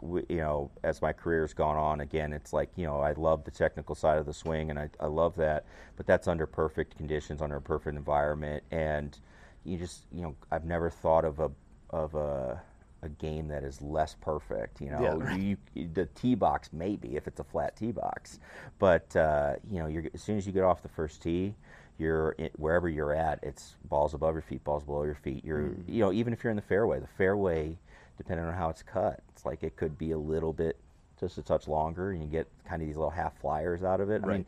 we, 0.00 0.22
you 0.28 0.36
know, 0.36 0.70
as 0.82 1.00
my 1.00 1.12
career's 1.12 1.54
gone 1.54 1.76
on, 1.76 2.00
again, 2.00 2.32
it's 2.32 2.52
like 2.52 2.70
you 2.76 2.86
know, 2.86 3.00
I 3.00 3.12
love 3.12 3.44
the 3.44 3.50
technical 3.50 3.94
side 3.94 4.18
of 4.18 4.26
the 4.26 4.34
swing, 4.34 4.70
and 4.70 4.78
I, 4.78 4.90
I 5.00 5.06
love 5.06 5.36
that, 5.36 5.64
but 5.96 6.06
that's 6.06 6.28
under 6.28 6.46
perfect 6.46 6.96
conditions, 6.96 7.40
under 7.40 7.56
a 7.56 7.60
perfect 7.62 7.96
environment, 7.96 8.62
and 8.70 9.16
you 9.64 9.78
just, 9.78 10.02
you 10.12 10.22
know, 10.22 10.34
I've 10.50 10.64
never 10.64 10.90
thought 10.90 11.24
of 11.24 11.38
a 11.40 11.50
of 11.90 12.14
a 12.14 12.60
a 13.04 13.08
game 13.08 13.48
that 13.48 13.64
is 13.64 13.82
less 13.82 14.14
perfect. 14.20 14.80
You 14.80 14.90
know, 14.90 15.22
Yeah. 15.24 15.36
you, 15.36 15.56
you, 15.74 15.88
the 15.92 16.06
tee 16.06 16.34
box 16.36 16.70
maybe 16.72 17.16
if 17.16 17.26
it's 17.26 17.40
a 17.40 17.44
flat 17.44 17.76
tee 17.76 17.90
box, 17.92 18.38
but 18.78 19.14
uh, 19.16 19.54
you 19.70 19.78
know, 19.80 19.86
you're, 19.88 20.04
as 20.14 20.22
soon 20.22 20.36
as 20.36 20.46
you 20.46 20.52
get 20.52 20.62
off 20.64 20.82
the 20.82 20.88
first 20.88 21.20
tee, 21.22 21.54
you're 22.02 22.36
wherever 22.56 22.88
you're 22.88 23.14
at. 23.14 23.38
It's 23.42 23.76
balls 23.88 24.14
above 24.14 24.34
your 24.34 24.42
feet, 24.42 24.62
balls 24.64 24.84
below 24.84 25.04
your 25.04 25.14
feet. 25.14 25.44
You're, 25.44 25.60
mm. 25.60 25.82
you 25.88 26.00
know, 26.00 26.12
even 26.12 26.32
if 26.32 26.42
you're 26.42 26.50
in 26.50 26.56
the 26.56 26.62
fairway, 26.62 27.00
the 27.00 27.06
fairway, 27.06 27.78
depending 28.18 28.44
on 28.46 28.54
how 28.54 28.68
it's 28.68 28.82
cut, 28.82 29.20
it's 29.30 29.46
like 29.46 29.62
it 29.62 29.76
could 29.76 29.96
be 29.96 30.10
a 30.10 30.18
little 30.18 30.52
bit, 30.52 30.76
just 31.18 31.38
a 31.38 31.42
touch 31.42 31.68
longer, 31.68 32.10
and 32.10 32.22
you 32.22 32.28
get 32.28 32.48
kind 32.68 32.82
of 32.82 32.88
these 32.88 32.96
little 32.96 33.10
half 33.10 33.38
flyers 33.40 33.82
out 33.82 34.00
of 34.00 34.10
it. 34.10 34.22
I 34.22 34.26
mean, 34.26 34.46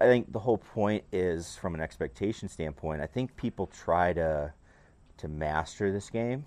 I 0.00 0.04
think 0.04 0.32
the 0.32 0.40
whole 0.40 0.58
point 0.58 1.04
is 1.12 1.56
from 1.56 1.74
an 1.74 1.80
expectation 1.80 2.48
standpoint. 2.48 3.00
I 3.00 3.06
think 3.06 3.36
people 3.36 3.66
try 3.66 4.12
to 4.12 4.52
to 5.18 5.26
master 5.26 5.90
this 5.90 6.10
game 6.10 6.44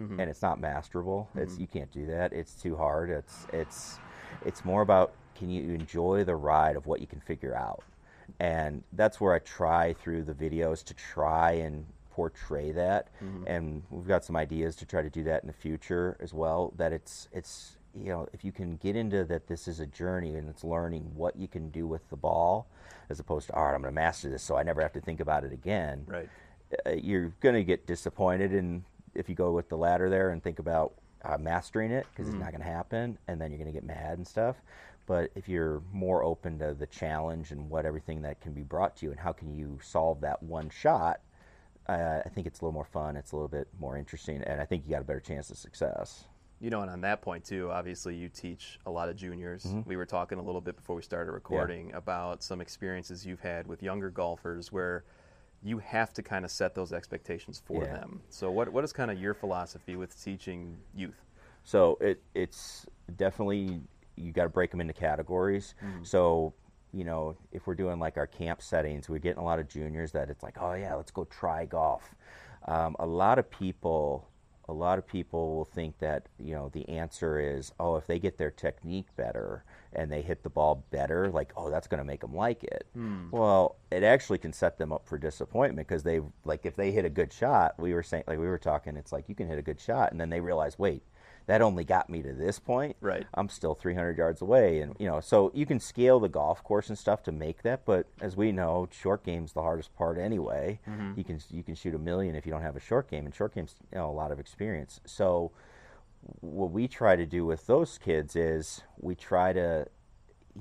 mm-hmm. 0.00 0.20
and 0.20 0.30
it's 0.30 0.42
not 0.42 0.60
masterable. 0.60 1.28
It's 1.34 1.54
mm-hmm. 1.54 1.60
you 1.62 1.66
can't 1.66 1.92
do 1.92 2.06
that. 2.06 2.32
It's 2.32 2.54
too 2.54 2.76
hard. 2.76 3.10
It's 3.10 3.46
it's 3.52 3.98
it's 4.44 4.64
more 4.64 4.82
about 4.82 5.12
can 5.34 5.50
you 5.50 5.74
enjoy 5.74 6.24
the 6.24 6.36
ride 6.36 6.76
of 6.76 6.86
what 6.86 7.00
you 7.00 7.06
can 7.06 7.20
figure 7.20 7.56
out, 7.56 7.82
and 8.40 8.82
that's 8.92 9.20
where 9.20 9.34
I 9.34 9.38
try 9.38 9.92
through 9.94 10.24
the 10.24 10.34
videos 10.34 10.84
to 10.84 10.94
try 10.94 11.52
and 11.52 11.86
portray 12.10 12.72
that. 12.72 13.08
And 13.46 13.82
we've 13.90 14.06
got 14.06 14.24
some 14.24 14.36
ideas 14.36 14.76
to 14.76 14.86
try 14.86 15.02
to 15.02 15.10
do 15.10 15.24
that 15.24 15.42
in 15.42 15.46
the 15.46 15.52
future 15.52 16.16
as 16.20 16.32
well. 16.32 16.72
That 16.76 16.92
it's 16.92 17.28
it's 17.32 17.76
you 17.94 18.10
know 18.10 18.28
if 18.32 18.44
you 18.44 18.52
can 18.52 18.76
get 18.76 18.96
into 18.96 19.24
that 19.24 19.46
this 19.46 19.68
is 19.68 19.80
a 19.80 19.86
journey 19.86 20.34
and 20.34 20.48
it's 20.48 20.64
learning 20.64 21.10
what 21.14 21.36
you 21.36 21.48
can 21.48 21.70
do 21.70 21.86
with 21.86 22.08
the 22.10 22.16
ball 22.16 22.66
as 23.08 23.20
opposed 23.20 23.46
to 23.46 23.54
all 23.54 23.64
right 23.64 23.74
I'm 23.74 23.82
going 23.82 23.92
to 23.92 23.94
master 23.94 24.28
this 24.28 24.42
so 24.42 24.56
I 24.56 24.62
never 24.62 24.80
have 24.82 24.92
to 24.94 25.00
think 25.00 25.20
about 25.20 25.44
it 25.44 25.52
again 25.52 26.04
right 26.06 26.28
uh, 26.86 26.90
you're 26.90 27.32
going 27.40 27.54
to 27.54 27.62
get 27.62 27.86
disappointed 27.86 28.52
in 28.52 28.84
if 29.14 29.28
you 29.28 29.34
go 29.34 29.52
with 29.52 29.68
the 29.68 29.76
ladder 29.76 30.10
there 30.10 30.30
and 30.30 30.42
think 30.42 30.58
about 30.58 30.94
uh, 31.24 31.38
mastering 31.38 31.90
it 31.90 32.06
because 32.10 32.28
it's 32.28 32.38
not 32.38 32.50
going 32.50 32.60
to 32.60 32.66
happen 32.66 33.18
and 33.28 33.40
then 33.40 33.50
you're 33.50 33.58
going 33.58 33.72
to 33.72 33.78
get 33.78 33.84
mad 33.84 34.18
and 34.18 34.26
stuff. 34.26 34.56
But 35.06 35.30
if 35.34 35.48
you're 35.48 35.82
more 35.92 36.22
open 36.24 36.58
to 36.60 36.74
the 36.74 36.86
challenge 36.86 37.50
and 37.50 37.68
what 37.68 37.84
everything 37.84 38.22
that 38.22 38.40
can 38.40 38.52
be 38.52 38.62
brought 38.62 38.96
to 38.96 39.06
you 39.06 39.10
and 39.10 39.20
how 39.20 39.32
can 39.32 39.54
you 39.54 39.78
solve 39.82 40.20
that 40.22 40.42
one 40.42 40.70
shot 40.70 41.20
uh, 41.88 42.20
i 42.24 42.28
think 42.28 42.46
it's 42.46 42.60
a 42.60 42.64
little 42.64 42.72
more 42.72 42.84
fun 42.84 43.16
it's 43.16 43.32
a 43.32 43.36
little 43.36 43.48
bit 43.48 43.68
more 43.78 43.96
interesting 43.96 44.42
and 44.42 44.60
i 44.60 44.64
think 44.64 44.84
you 44.86 44.90
got 44.90 45.02
a 45.02 45.04
better 45.04 45.20
chance 45.20 45.50
of 45.50 45.58
success. 45.58 46.24
You 46.60 46.70
know 46.70 46.80
and 46.80 46.90
on 46.90 47.00
that 47.02 47.20
point 47.20 47.44
too 47.44 47.70
obviously 47.70 48.14
you 48.14 48.28
teach 48.28 48.78
a 48.86 48.90
lot 48.90 49.08
of 49.08 49.16
juniors. 49.16 49.64
Mm-hmm. 49.64 49.88
we 49.88 49.96
were 49.96 50.06
talking 50.06 50.38
a 50.38 50.42
little 50.42 50.60
bit 50.60 50.76
before 50.76 50.96
we 50.96 51.02
started 51.02 51.30
recording 51.30 51.92
about 51.92 52.42
some 52.42 52.60
experiences 52.60 53.26
you've 53.26 53.40
had 53.40 53.66
with 53.66 53.82
younger 53.82 54.10
golfers 54.10 54.72
where 54.72 55.04
you 55.64 55.78
have 55.78 56.12
to 56.12 56.22
kind 56.22 56.44
of 56.44 56.50
set 56.50 56.74
those 56.74 56.92
expectations 56.92 57.60
for 57.64 57.82
Yeah. 57.84 57.92
them 57.94 58.20
so 58.28 58.50
what, 58.50 58.68
what 58.68 58.84
is 58.84 58.92
kind 58.92 59.10
of 59.10 59.18
your 59.20 59.34
philosophy 59.34 59.96
with 59.96 60.22
teaching 60.22 60.76
youth 60.94 61.20
So 61.64 61.96
it 62.00 62.22
it's 62.34 62.86
definitely 63.16 63.80
you 64.16 64.32
got 64.32 64.44
to 64.44 64.48
break 64.48 64.70
them 64.70 64.80
into 64.80 64.92
categories. 64.92 65.74
So 66.02 66.52
you 66.92 67.04
know, 67.04 67.36
if 67.52 67.66
we're 67.66 67.74
doing 67.74 67.98
like 67.98 68.16
our 68.16 68.26
camp 68.26 68.62
settings, 68.62 69.08
we're 69.08 69.18
getting 69.18 69.40
a 69.40 69.44
lot 69.44 69.58
of 69.58 69.68
juniors 69.68 70.12
that 70.12 70.30
it's 70.30 70.42
like, 70.44 70.56
oh 70.60 70.74
yeah, 70.74 70.94
let's 70.94 71.10
go 71.10 71.24
try 71.24 71.64
golf. 71.64 72.14
Um, 72.68 72.94
a 73.00 73.06
lot 73.06 73.38
of 73.38 73.50
people, 73.50 74.28
a 74.68 74.72
lot 74.72 74.98
of 74.98 75.06
people 75.06 75.56
will 75.56 75.64
think 75.64 75.98
that 75.98 76.28
you 76.38 76.54
know 76.54 76.70
the 76.72 76.88
answer 76.88 77.40
is, 77.40 77.72
oh, 77.80 77.96
if 77.96 78.06
they 78.06 78.18
get 78.18 78.38
their 78.38 78.50
technique 78.52 79.06
better 79.16 79.64
and 79.94 80.10
they 80.10 80.22
hit 80.22 80.42
the 80.42 80.50
ball 80.50 80.84
better, 80.90 81.30
like, 81.30 81.52
oh, 81.56 81.70
that's 81.70 81.86
going 81.86 81.98
to 81.98 82.04
make 82.04 82.20
them 82.20 82.34
like 82.34 82.64
it. 82.64 82.86
Hmm. 82.94 83.30
Well, 83.30 83.76
it 83.90 84.02
actually 84.02 84.38
can 84.38 84.52
set 84.52 84.78
them 84.78 84.92
up 84.92 85.06
for 85.06 85.18
disappointment 85.18 85.88
because 85.88 86.02
they 86.02 86.20
like 86.44 86.66
if 86.66 86.76
they 86.76 86.90
hit 86.90 87.04
a 87.04 87.10
good 87.10 87.32
shot, 87.32 87.74
we 87.78 87.94
were 87.94 88.02
saying 88.02 88.24
like 88.26 88.38
we 88.38 88.46
were 88.46 88.58
talking, 88.58 88.96
it's 88.96 89.12
like 89.12 89.28
you 89.28 89.34
can 89.34 89.48
hit 89.48 89.58
a 89.58 89.62
good 89.62 89.80
shot 89.80 90.12
and 90.12 90.20
then 90.20 90.30
they 90.30 90.40
realize, 90.40 90.78
wait, 90.78 91.02
that 91.46 91.60
only 91.60 91.84
got 91.84 92.08
me 92.08 92.22
to 92.22 92.32
this 92.32 92.58
point. 92.58 92.96
Right. 93.00 93.26
I'm 93.34 93.48
still 93.48 93.74
300 93.74 94.16
yards 94.16 94.40
away, 94.40 94.80
and 94.80 94.96
you 94.98 95.06
know, 95.06 95.20
so 95.20 95.50
you 95.54 95.66
can 95.66 95.78
scale 95.78 96.18
the 96.18 96.28
golf 96.28 96.62
course 96.64 96.88
and 96.88 96.98
stuff 96.98 97.22
to 97.24 97.32
make 97.32 97.62
that. 97.62 97.84
But 97.84 98.06
as 98.20 98.36
we 98.36 98.52
know, 98.52 98.88
short 98.90 99.24
game's 99.24 99.52
the 99.52 99.62
hardest 99.62 99.94
part 99.94 100.18
anyway. 100.18 100.80
Mm-hmm. 100.88 101.12
You 101.16 101.24
can 101.24 101.40
you 101.50 101.62
can 101.62 101.74
shoot 101.74 101.94
a 101.94 101.98
million 101.98 102.34
if 102.34 102.46
you 102.46 102.52
don't 102.52 102.62
have 102.62 102.76
a 102.76 102.80
short 102.80 103.10
game, 103.10 103.26
and 103.26 103.34
short 103.34 103.54
game's 103.54 103.76
you 103.92 103.98
know 103.98 104.08
a 104.08 104.12
lot 104.12 104.32
of 104.32 104.40
experience. 104.40 105.00
So 105.04 105.52
what 106.40 106.70
we 106.70 106.88
try 106.88 107.16
to 107.16 107.26
do 107.26 107.44
with 107.44 107.66
those 107.66 107.98
kids 107.98 108.36
is 108.36 108.82
we 108.98 109.14
try 109.14 109.52
to 109.52 109.86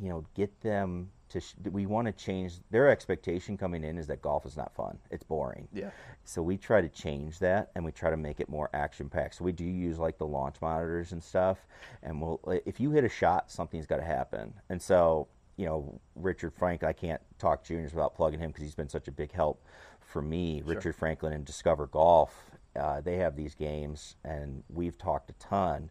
you 0.02 0.10
know 0.10 0.26
get 0.36 0.62
them 0.62 1.10
to 1.30 1.39
sh- 1.39 1.54
we 1.71 1.86
want 1.86 2.06
to 2.08 2.12
change 2.12 2.56
their 2.71 2.89
expectation 2.89 3.58
coming 3.58 3.84
in 3.84 3.97
is 3.97 4.08
that 4.08 4.21
golf 4.21 4.45
is 4.45 4.58
not 4.58 4.73
fun 4.76 4.97
it's 5.12 5.23
boring. 5.23 5.67
Yeah. 5.73 5.91
so 6.23 6.41
we 6.41 6.58
try 6.58 6.82
to 6.82 6.89
change 6.89 7.39
that 7.39 7.71
and 7.76 7.84
we 7.86 7.91
try 7.91 8.10
to 8.10 8.17
make 8.17 8.39
it 8.39 8.49
more 8.49 8.69
action 8.73 9.10
packed 9.10 9.36
so 9.36 9.43
we 9.43 9.52
do 9.52 9.63
use 9.65 9.99
like 9.99 10.17
the 10.17 10.28
launch 10.28 10.56
monitors 10.62 11.12
and 11.12 11.23
stuff 11.23 11.60
and 12.02 12.21
we'll 12.21 12.39
if 12.65 12.80
you 12.80 12.91
hit 12.91 13.04
a 13.04 13.10
shot 13.10 13.52
something's 13.52 13.86
got 13.86 13.97
to 13.97 14.04
happen. 14.04 14.54
And 14.69 14.82
so 14.82 15.28
you 15.56 15.65
know 15.67 15.99
richard 16.15 16.52
frank 16.52 16.84
i 16.84 16.91
can't 16.91 17.21
talk 17.38 17.63
juniors 17.63 17.93
without 17.93 18.15
plugging 18.15 18.39
him 18.39 18.49
because 18.49 18.63
he's 18.63 18.73
been 18.73 18.89
such 18.89 19.08
a 19.08 19.12
big 19.12 19.32
help 19.32 19.63
for 19.99 20.21
me. 20.21 20.62
Richard 20.65 20.95
franklin 20.95 21.34
and 21.34 21.45
discover 21.45 21.88
golf 21.88 22.52
uh, 22.76 23.02
they 23.02 23.18
have 23.18 23.36
these 23.36 23.56
games 23.56 24.16
and 24.24 24.64
we've 24.70 24.98
talked 24.98 25.30
a 25.30 25.34
ton 25.34 25.90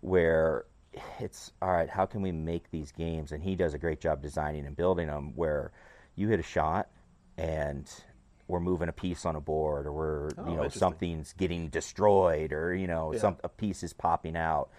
where 0.00 0.64
it's 1.20 1.52
all 1.60 1.72
right 1.72 1.90
how 1.90 2.06
can 2.06 2.22
we 2.22 2.32
make 2.32 2.70
these 2.70 2.92
games? 2.92 3.32
And 3.32 3.42
he 3.42 3.54
does 3.54 3.74
a 3.74 3.78
great 3.78 4.00
job 4.00 4.22
designing 4.22 4.66
and 4.66 4.76
building 4.76 5.08
them 5.08 5.32
where 5.36 5.72
you 6.14 6.28
hit 6.28 6.40
a 6.40 6.44
shot 6.44 6.88
and 7.36 7.88
we're 8.48 8.60
moving 8.60 8.88
a 8.88 8.92
piece 8.92 9.26
on 9.26 9.34
a 9.36 9.40
board 9.40 9.86
or 9.86 9.92
we're 9.92 10.30
Oh, 10.38 10.48
you 10.48 10.56
know 10.56 10.68
something's 10.68 11.32
getting 11.32 11.68
destroyed 11.68 12.52
or 12.52 12.74
you 12.74 12.86
know 12.86 13.12
Yeah. 13.12 13.20
some 13.20 13.36
a 13.44 13.48
piece 13.48 13.82
is 13.82 13.92
popping 13.92 14.36
out. 14.36 14.70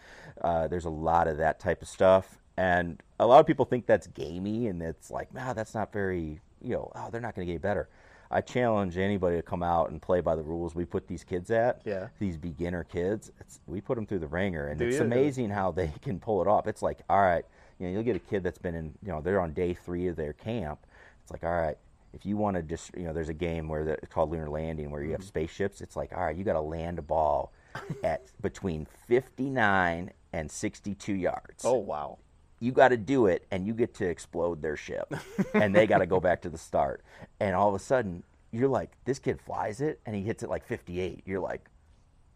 Uh, 0.42 0.68
there's 0.68 0.86
a 0.86 0.90
lot 0.90 1.28
of 1.28 1.38
that 1.38 1.60
type 1.60 1.82
of 1.82 1.88
stuff. 1.88 2.40
And 2.56 3.02
a 3.20 3.28
lot 3.28 3.40
of 3.40 3.46
people 3.46 3.66
think 3.66 3.86
that's 3.86 4.08
gamey 4.08 4.68
and 4.68 4.82
it's 4.82 5.12
like 5.12 5.34
nah 5.34 5.54
that's 5.54 5.76
not 5.76 5.94
very 5.94 6.40
you 6.62 6.74
know 6.74 6.92
oh 6.96 7.10
they're 7.12 7.22
not 7.22 7.36
going 7.36 7.46
to 7.46 7.54
get 7.54 7.62
better 7.62 7.88
i 8.32 8.42
challenge 8.42 8.98
anybody 8.98 9.38
to 9.38 9.42
come 9.42 9.63
out 9.63 9.90
and 9.90 10.02
play 10.02 10.22
by 10.22 10.36
the 10.36 10.42
rules 10.42 10.76
we 10.76 10.86
put 10.86 11.08
these 11.08 11.24
kids 11.24 11.52
at. 11.52 11.82
Yeah. 11.86 12.08
these 12.20 12.38
beginner 12.38 12.84
kids. 12.84 13.32
It's, 13.40 13.60
we 13.68 13.82
put 13.82 13.96
them 13.96 14.06
through 14.06 14.20
the 14.20 14.28
wringer 14.28 14.68
and 14.68 14.80
Do 14.80 14.88
it's 14.88 14.98
you? 14.98 15.04
amazing 15.04 15.50
how 15.50 15.72
they 15.72 15.92
can 16.02 16.20
pull 16.20 16.42
it 16.42 16.48
off. 16.48 16.68
It's 16.68 16.82
like 16.82 17.00
all 17.10 17.22
right 17.22 17.46
you 17.80 17.88
know 17.88 17.94
you'll 17.94 18.04
get 18.04 18.16
a 18.16 18.20
kid 18.20 18.44
that's 18.44 18.58
been 18.58 18.76
in 18.76 18.94
you 19.04 19.12
know 19.12 19.22
they're 19.22 19.40
on 19.40 19.54
day 19.54 19.74
three 19.74 20.08
of 20.08 20.16
their 20.16 20.34
camp. 20.34 20.80
It's 21.24 21.32
like 21.32 21.44
all 21.44 21.52
right 21.52 21.78
if 22.13 22.26
you 22.26 22.38
want 22.38 22.56
to 22.56 22.63
just 22.63 22.96
you 22.96 23.04
know 23.04 23.13
there's 23.13 23.30
a 23.30 23.34
game 23.34 23.68
where 23.68 23.84
the, 23.84 23.94
it's 23.94 24.13
called 24.13 24.32
lunar 24.32 24.50
landing 24.50 24.92
where 24.92 25.04
you 25.04 25.12
have 25.12 25.22
mm-hmm. 25.22 25.28
spaceships. 25.28 25.82
It's 25.82 25.96
like 25.96 26.12
all 26.16 26.24
right 26.26 26.36
you 26.36 26.44
got 26.44 26.54
to 26.54 26.62
land 26.62 27.00
a 27.00 27.04
ball 27.04 27.52
at 28.04 28.24
between 28.42 28.88
59 29.08 30.12
and 30.34 30.52
62 30.52 31.13
yards. 31.13 31.63
Oh 31.63 31.76
wow. 31.76 32.18
you 32.60 32.72
got 32.72 32.90
to 32.90 32.98
do 32.98 33.28
it 33.28 33.46
and 33.52 33.68
you 33.68 33.74
get 33.74 33.94
to 33.96 34.06
explode 34.08 34.62
their 34.62 34.76
ship 34.76 35.13
and 35.54 35.76
they 35.76 35.86
got 35.88 36.00
to 36.00 36.06
go 36.06 36.20
back 36.20 36.42
to 36.42 36.50
the 36.50 36.58
start 36.58 37.04
and 37.39 37.56
all 37.56 37.69
of 37.69 37.76
a 37.76 37.80
sudden 37.80 38.23
you're 38.52 38.67
like 38.67 38.91
this 39.06 39.19
kid 39.19 39.39
flies 39.41 39.82
it 39.82 40.00
and 40.06 40.15
he 40.15 40.21
hits 40.21 40.43
it 40.43 40.50
like 40.50 40.65
58 40.65 41.21
you're 41.26 41.39
like 41.39 41.69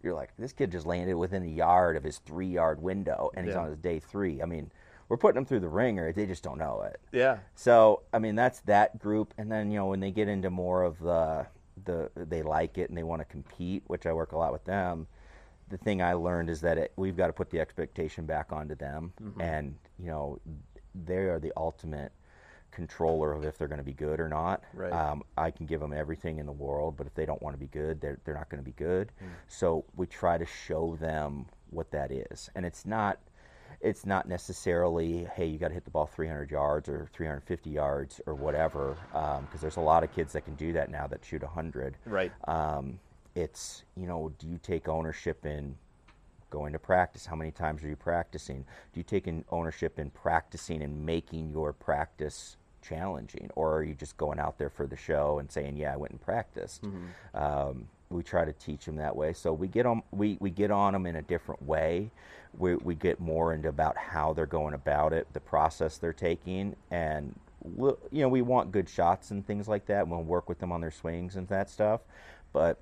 you're 0.03 0.13
like 0.13 0.29
this 0.37 0.51
kid 0.53 0.71
just 0.71 0.85
landed 0.85 1.15
within 1.15 1.43
a 1.43 1.47
yard 1.47 1.95
of 1.95 2.03
his 2.03 2.17
three 2.19 2.47
yard 2.47 2.81
window 2.81 3.31
and 3.35 3.45
he's 3.45 3.55
Yeah. 3.55 3.61
on 3.61 3.67
his 3.69 3.77
day 3.77 3.99
three 3.99 4.41
i 4.41 4.45
mean 4.45 4.71
we're 5.09 5.17
putting 5.17 5.35
them 5.35 5.45
through 5.45 5.59
the 5.61 5.69
wringer 5.69 6.11
they 6.11 6.25
just 6.25 6.43
don't 6.43 6.57
know 6.57 6.81
it 6.83 6.99
Yeah. 7.11 7.37
so 7.55 8.01
I 8.13 8.19
mean 8.19 8.35
that's 8.35 8.59
that 8.61 8.99
group, 8.99 9.33
and 9.37 9.51
then 9.51 9.71
you 9.71 9.77
know 9.77 9.87
when 9.87 9.99
they 9.99 10.11
get 10.11 10.27
into 10.27 10.49
more 10.49 10.83
of 10.83 10.99
the 10.99 11.45
the 11.85 12.11
they 12.15 12.43
like 12.43 12.77
it 12.77 12.89
and 12.89 12.97
they 12.97 13.03
want 13.03 13.21
to 13.21 13.25
compete, 13.25 13.83
which 13.87 14.05
I 14.05 14.13
work 14.13 14.33
a 14.33 14.37
lot 14.37 14.51
with 14.53 14.65
them. 14.65 15.07
The 15.69 15.77
thing 15.77 16.01
I 16.01 16.13
learned 16.13 16.49
is 16.49 16.61
that 16.61 16.77
it, 16.77 16.91
we've 16.95 17.15
got 17.17 17.27
to 17.27 17.33
put 17.33 17.49
the 17.49 17.59
expectation 17.59 18.25
back 18.25 18.51
onto 18.51 18.75
them, 18.75 19.13
Mm-hmm. 19.21 19.41
and 19.41 19.75
you 19.99 20.07
know 20.07 20.39
they 20.93 21.17
are 21.29 21.39
the 21.39 21.51
ultimate 21.57 22.11
controller 22.71 23.33
of 23.33 23.43
if 23.45 23.57
they're 23.57 23.67
going 23.67 23.77
to 23.79 23.83
be 23.83 23.93
good 23.93 24.19
or 24.19 24.29
not. 24.29 24.63
Right. 24.73 24.91
Um, 24.91 25.23
I 25.37 25.51
can 25.51 25.65
give 25.65 25.79
them 25.79 25.93
everything 25.93 26.39
in 26.39 26.45
the 26.45 26.51
world, 26.51 26.95
but 26.97 27.07
if 27.07 27.13
they 27.13 27.25
don't 27.25 27.41
want 27.41 27.55
to 27.55 27.59
be 27.59 27.67
good, 27.67 28.01
they're 28.01 28.19
they're 28.23 28.35
not 28.35 28.49
going 28.49 28.61
to 28.63 28.65
be 28.65 28.75
good. 28.75 29.11
Mm. 29.23 29.27
So 29.47 29.85
we 29.95 30.07
try 30.07 30.37
to 30.37 30.45
show 30.45 30.95
them 30.99 31.45
what 31.69 31.91
that 31.91 32.11
is, 32.11 32.49
and 32.55 32.65
it's 32.65 32.85
not 32.85 33.19
it's 33.79 34.05
not 34.05 34.27
necessarily 34.27 35.27
hey 35.35 35.45
you 35.45 35.57
got 35.57 35.69
to 35.69 35.73
hit 35.73 35.85
the 35.85 35.91
ball 35.91 36.05
300 36.05 36.51
yards 36.51 36.87
or 36.87 37.09
350 37.13 37.69
yards 37.69 38.21
or 38.27 38.35
whatever 38.35 38.95
because 39.11 39.61
there's 39.61 39.77
a 39.77 39.81
lot 39.81 40.03
of 40.03 40.13
kids 40.13 40.33
that 40.33 40.45
can 40.45 40.55
do 40.55 40.73
that 40.73 40.89
now 40.91 41.07
that 41.07 41.23
shoot 41.25 41.41
100 41.41 41.97
Right. 42.05 42.31
um, 42.47 42.99
it's 43.35 43.83
you 43.95 44.07
know 44.07 44.31
do 44.39 44.47
you 44.47 44.59
take 44.61 44.87
ownership 44.87 45.45
in 45.45 45.75
going 46.49 46.73
to 46.73 46.79
practice 46.79 47.25
how 47.25 47.35
many 47.35 47.49
times 47.49 47.83
are 47.83 47.87
you 47.87 47.95
practicing 47.95 48.65
do 48.93 48.99
you 48.99 49.03
take 49.03 49.27
in 49.27 49.43
ownership 49.49 49.97
in 49.97 50.09
practicing 50.09 50.81
and 50.83 51.05
making 51.05 51.49
your 51.49 51.71
practice 51.71 52.57
challenging? 52.81 53.49
Or 53.55 53.75
are 53.75 53.83
you 53.83 53.93
just 53.93 54.17
going 54.17 54.39
out 54.39 54.57
there 54.57 54.69
for 54.69 54.87
the 54.87 54.95
show 54.97 55.39
and 55.39 55.51
saying 55.51 55.77
yeah 55.77 55.93
i 55.93 55.97
went 55.97 56.11
and 56.11 56.21
practiced. 56.21 56.83
Um, 57.33 57.87
we 58.09 58.23
try 58.23 58.43
to 58.43 58.51
teach 58.53 58.85
them 58.85 58.97
that 58.97 59.15
way. 59.15 59.31
So 59.33 59.53
we 59.53 59.67
get 59.67 59.85
on 59.85 60.03
we, 60.11 60.37
we 60.39 60.49
get 60.49 60.71
on 60.71 60.93
them 60.93 61.05
in 61.05 61.15
a 61.15 61.21
different 61.21 61.61
way. 61.63 62.11
We, 62.57 62.75
we 62.75 62.95
get 62.95 63.19
more 63.19 63.53
into 63.53 63.69
about 63.69 63.95
how 63.97 64.33
they're 64.33 64.45
going 64.45 64.73
about 64.73 65.13
it 65.13 65.27
the 65.33 65.39
process 65.39 65.97
they're 65.97 66.11
taking 66.13 66.75
and 66.89 67.33
we'll, 67.63 67.97
you 68.11 68.21
know 68.21 68.27
we 68.27 68.41
want 68.41 68.71
good 68.71 68.89
shots 68.89 69.31
and 69.31 69.45
things 69.45 69.67
like 69.67 69.85
that. 69.85 70.07
We'll 70.07 70.23
work 70.23 70.49
with 70.49 70.59
them 70.59 70.71
on 70.71 70.81
their 70.81 70.91
swings 70.91 71.35
and 71.35 71.47
that 71.47 71.69
stuff. 71.69 72.01
But 72.51 72.79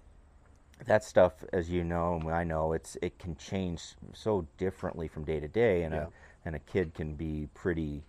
that 0.86 1.04
stuff, 1.04 1.34
as 1.52 1.70
you 1.70 1.84
know, 1.84 2.16
and 2.16 2.30
I 2.32 2.44
know, 2.44 2.74
it's 2.74 2.98
it 3.02 3.20
can 3.20 3.36
change 3.36 3.96
so 4.14 4.48
differently 4.58 5.08
from 5.08 5.26
day 5.26 5.40
to 5.40 5.48
day, 5.48 5.84
and 5.84 5.94
Yeah. 5.94 6.04
a 6.04 6.08
and 6.46 6.56
a 6.56 6.60
kid 6.60 6.94
can 6.94 7.16
be 7.16 7.50
pretty 7.54 8.02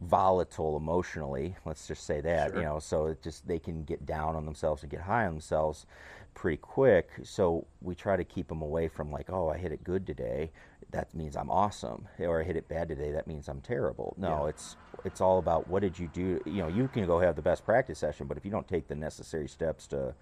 volatile 0.00 0.76
emotionally. 0.76 1.56
Let's 1.64 1.86
just 1.86 2.04
say 2.04 2.20
that, 2.20 2.50
Sure. 2.50 2.58
you 2.58 2.64
know. 2.64 2.78
So 2.78 3.06
it 3.06 3.22
just 3.22 3.46
they 3.46 3.58
can 3.58 3.82
get 3.84 4.06
down 4.06 4.36
on 4.36 4.44
themselves 4.44 4.82
and 4.82 4.90
get 4.90 5.00
high 5.00 5.26
on 5.26 5.32
themselves 5.34 5.86
pretty 6.34 6.58
quick. 6.58 7.10
So 7.24 7.66
we 7.82 7.94
try 7.94 8.16
to 8.16 8.24
keep 8.24 8.48
them 8.48 8.62
away 8.62 8.88
from 8.88 9.10
like, 9.10 9.28
oh, 9.30 9.48
I 9.48 9.58
hit 9.58 9.72
it 9.72 9.82
good 9.82 10.06
today. 10.06 10.50
That 10.90 11.12
means 11.14 11.36
I'm 11.36 11.50
awesome, 11.50 12.06
or 12.18 12.40
I 12.40 12.44
hit 12.44 12.56
it 12.56 12.68
bad 12.68 12.88
today. 12.88 13.10
That 13.12 13.26
means 13.26 13.48
I'm 13.48 13.60
terrible. 13.60 14.14
No, 14.16 14.44
Yeah. 14.44 14.50
it's 14.50 14.76
it's 15.04 15.20
all 15.20 15.38
about 15.38 15.68
what 15.68 15.82
did 15.82 15.98
you 15.98 16.08
do. 16.08 16.40
You 16.46 16.62
know, 16.62 16.68
you 16.68 16.88
can 16.88 17.06
go 17.06 17.18
have 17.18 17.36
the 17.36 17.42
best 17.42 17.64
practice 17.64 17.98
session, 17.98 18.26
but 18.26 18.36
if 18.36 18.44
you 18.44 18.50
don't 18.50 18.66
take 18.68 18.88
the 18.88 18.94
necessary 18.94 19.48
steps 19.48 19.86
to 19.88 20.14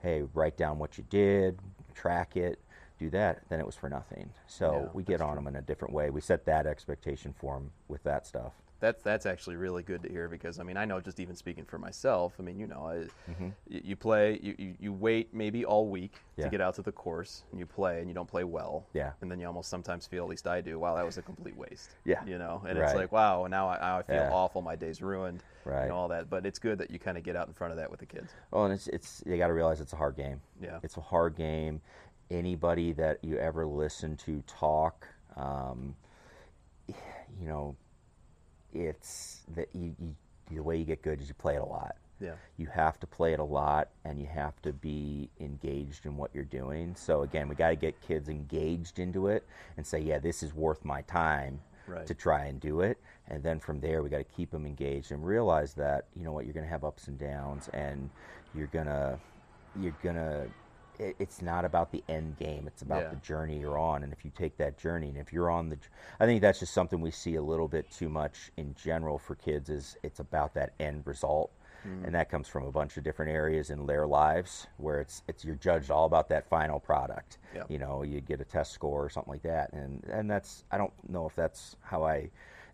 hey, 0.00 0.22
write 0.34 0.56
down 0.56 0.78
what 0.80 0.98
you 0.98 1.04
did, 1.10 1.60
track 1.94 2.36
it, 2.36 2.58
do 2.98 3.08
that, 3.10 3.40
then 3.48 3.60
it 3.60 3.66
was 3.66 3.76
for 3.76 3.88
nothing. 3.88 4.30
So 4.48 4.82
Yeah, 4.86 4.88
we 4.92 5.04
get 5.04 5.20
on 5.20 5.36
them 5.36 5.46
in 5.46 5.54
a 5.54 5.62
different 5.62 5.94
way. 5.94 6.10
We 6.10 6.20
set 6.20 6.44
that 6.46 6.66
expectation 6.66 7.32
for 7.32 7.54
them 7.54 7.70
with 7.86 8.02
that 8.02 8.26
stuff. 8.26 8.52
That's 8.82 9.00
that's 9.00 9.26
actually 9.26 9.54
really 9.54 9.84
good 9.84 10.02
to 10.02 10.08
hear 10.08 10.28
because 10.28 10.58
I 10.58 10.64
mean 10.64 10.76
I 10.76 10.84
know 10.84 11.00
just 11.00 11.20
even 11.20 11.36
speaking 11.36 11.64
for 11.64 11.78
myself 11.78 12.34
I 12.40 12.42
mean 12.42 12.58
you 12.58 12.66
know 12.66 12.84
I, 12.86 12.96
Mm-hmm. 13.30 13.48
you, 13.68 13.80
you 13.84 13.96
play 13.96 14.40
you, 14.42 14.54
you, 14.58 14.74
you 14.80 14.92
wait 14.92 15.32
maybe 15.32 15.64
all 15.64 15.86
week 15.88 16.16
Yeah. 16.36 16.46
to 16.46 16.50
get 16.50 16.60
out 16.60 16.74
to 16.74 16.82
the 16.82 16.90
course 16.90 17.44
and 17.52 17.60
you 17.60 17.64
play 17.66 18.00
and 18.00 18.08
you 18.08 18.14
don't 18.14 18.26
play 18.28 18.42
well 18.42 18.88
Yeah. 18.92 19.12
and 19.20 19.30
then 19.30 19.38
you 19.38 19.46
almost 19.46 19.70
sometimes 19.70 20.08
feel 20.08 20.24
at 20.24 20.28
least 20.28 20.48
I 20.48 20.60
do 20.60 20.80
wow 20.80 20.96
that 20.96 21.06
was 21.06 21.16
a 21.16 21.22
complete 21.22 21.56
waste 21.56 21.94
Yeah. 22.04 22.24
you 22.26 22.38
know 22.38 22.60
and 22.68 22.76
it's 22.76 22.92
like 22.94 23.12
wow 23.12 23.46
now 23.46 23.68
I, 23.68 23.98
I 23.98 24.02
feel 24.02 24.16
Yeah. 24.16 24.30
awful 24.32 24.62
my 24.62 24.74
day's 24.74 25.00
ruined 25.00 25.44
Right. 25.64 25.84
and 25.84 25.92
all 25.92 26.08
that 26.08 26.28
but 26.28 26.44
it's 26.44 26.58
good 26.58 26.78
that 26.78 26.90
you 26.90 26.98
kind 26.98 27.16
of 27.16 27.22
get 27.22 27.36
out 27.36 27.46
in 27.46 27.54
front 27.54 27.70
of 27.70 27.76
that 27.78 27.88
with 27.88 28.00
the 28.00 28.06
kids 28.06 28.32
Oh, 28.52 28.64
and 28.64 28.74
it's 28.74 28.88
it's 28.88 29.22
you 29.24 29.36
got 29.38 29.46
to 29.46 29.54
realize 29.54 29.80
it's 29.80 29.92
a 29.92 29.96
hard 29.96 30.16
game. 30.16 30.40
Yeah. 30.60 30.80
it's 30.82 30.96
a 30.96 31.00
hard 31.00 31.36
game. 31.36 31.80
Anybody 32.32 32.92
that 32.94 33.22
you 33.22 33.36
ever 33.38 33.64
listen 33.64 34.16
to 34.26 34.42
talk, 34.48 35.06
um, 35.36 35.94
you 36.88 37.46
know, 37.46 37.76
it's 38.72 39.42
that 39.54 39.68
you, 39.74 39.94
you 40.00 40.14
the 40.50 40.62
way 40.62 40.76
you 40.76 40.84
get 40.84 41.02
good 41.02 41.20
is 41.20 41.28
you 41.28 41.34
play 41.34 41.54
it 41.56 41.62
a 41.62 41.64
lot. 41.64 41.96
yeah 42.20 42.34
you 42.56 42.66
have 42.66 43.00
to 43.00 43.06
play 43.06 43.32
it 43.32 43.40
a 43.40 43.44
lot 43.44 43.88
and 44.04 44.20
you 44.20 44.26
have 44.26 44.60
to 44.62 44.72
be 44.72 45.28
engaged 45.40 46.04
in 46.06 46.16
what 46.16 46.30
you're 46.34 46.44
doing. 46.44 46.94
So 46.94 47.22
again, 47.22 47.48
we 47.48 47.54
got 47.54 47.70
to 47.70 47.76
get 47.76 48.00
kids 48.00 48.28
engaged 48.28 48.98
into 48.98 49.28
it 49.28 49.46
and 49.76 49.86
say, 49.86 49.98
yeah, 50.00 50.18
this 50.18 50.42
is 50.42 50.52
worth 50.54 50.84
my 50.84 51.02
time 51.02 51.60
Right. 51.88 52.06
to 52.06 52.14
try 52.14 52.44
and 52.44 52.60
do 52.60 52.80
it. 52.82 52.96
And 53.26 53.42
then 53.42 53.58
from 53.58 53.80
there, 53.80 54.02
we 54.04 54.08
got 54.08 54.18
to 54.18 54.24
keep 54.36 54.52
them 54.52 54.66
engaged 54.66 55.10
and 55.10 55.26
realize 55.26 55.74
that 55.74 56.06
you 56.14 56.22
know 56.22 56.30
what 56.32 56.44
you're 56.44 56.54
going 56.54 56.64
to 56.64 56.70
have 56.70 56.84
ups 56.84 57.08
and 57.08 57.18
downs, 57.18 57.68
and 57.72 58.08
you're 58.54 58.68
gonna 58.68 59.18
you're 59.80 59.96
gonna 60.00 60.46
it, 60.98 61.16
it's 61.18 61.42
not 61.42 61.64
about 61.64 61.90
the 61.92 62.02
end 62.08 62.36
game. 62.38 62.66
It's 62.66 62.82
about 62.82 63.02
Yeah. 63.02 63.10
the 63.10 63.16
journey 63.16 63.58
you're 63.60 63.78
on. 63.78 64.02
And 64.02 64.12
if 64.12 64.24
you 64.24 64.30
take 64.36 64.56
that 64.58 64.76
journey, 64.78 65.08
and 65.08 65.18
if 65.18 65.32
you're 65.32 65.50
on 65.50 65.68
the, 65.68 65.78
I 66.20 66.26
think 66.26 66.40
that's 66.40 66.60
just 66.60 66.72
something 66.74 67.00
we 67.00 67.10
see 67.10 67.36
a 67.36 67.42
little 67.42 67.68
bit 67.68 67.90
too 67.90 68.08
much 68.08 68.50
in 68.56 68.74
general 68.74 69.18
for 69.18 69.34
kids. 69.34 69.70
Is 69.70 69.96
it's 70.02 70.20
about 70.20 70.54
that 70.54 70.72
end 70.80 71.06
result, 71.06 71.50
Mm-hmm. 71.86 72.04
and 72.04 72.14
that 72.14 72.30
comes 72.30 72.46
from 72.46 72.64
a 72.64 72.70
bunch 72.70 72.96
of 72.96 73.02
different 73.02 73.32
areas 73.32 73.70
in 73.70 73.86
their 73.86 74.06
lives 74.06 74.68
where 74.76 75.00
it's 75.00 75.22
it's 75.26 75.44
you're 75.44 75.56
judged 75.56 75.90
all 75.90 76.04
about 76.04 76.28
that 76.28 76.48
final 76.48 76.78
product. 76.78 77.38
You 77.68 77.78
know, 77.78 78.02
you 78.04 78.20
get 78.20 78.40
a 78.40 78.44
test 78.44 78.70
score 78.72 79.04
or 79.04 79.08
something 79.10 79.32
like 79.32 79.42
that, 79.42 79.72
and 79.72 80.04
and 80.04 80.30
that's 80.30 80.62
I 80.70 80.78
don't 80.78 80.92
know 81.08 81.26
if 81.26 81.34
that's 81.34 81.74
how 81.82 82.04
I 82.04 82.30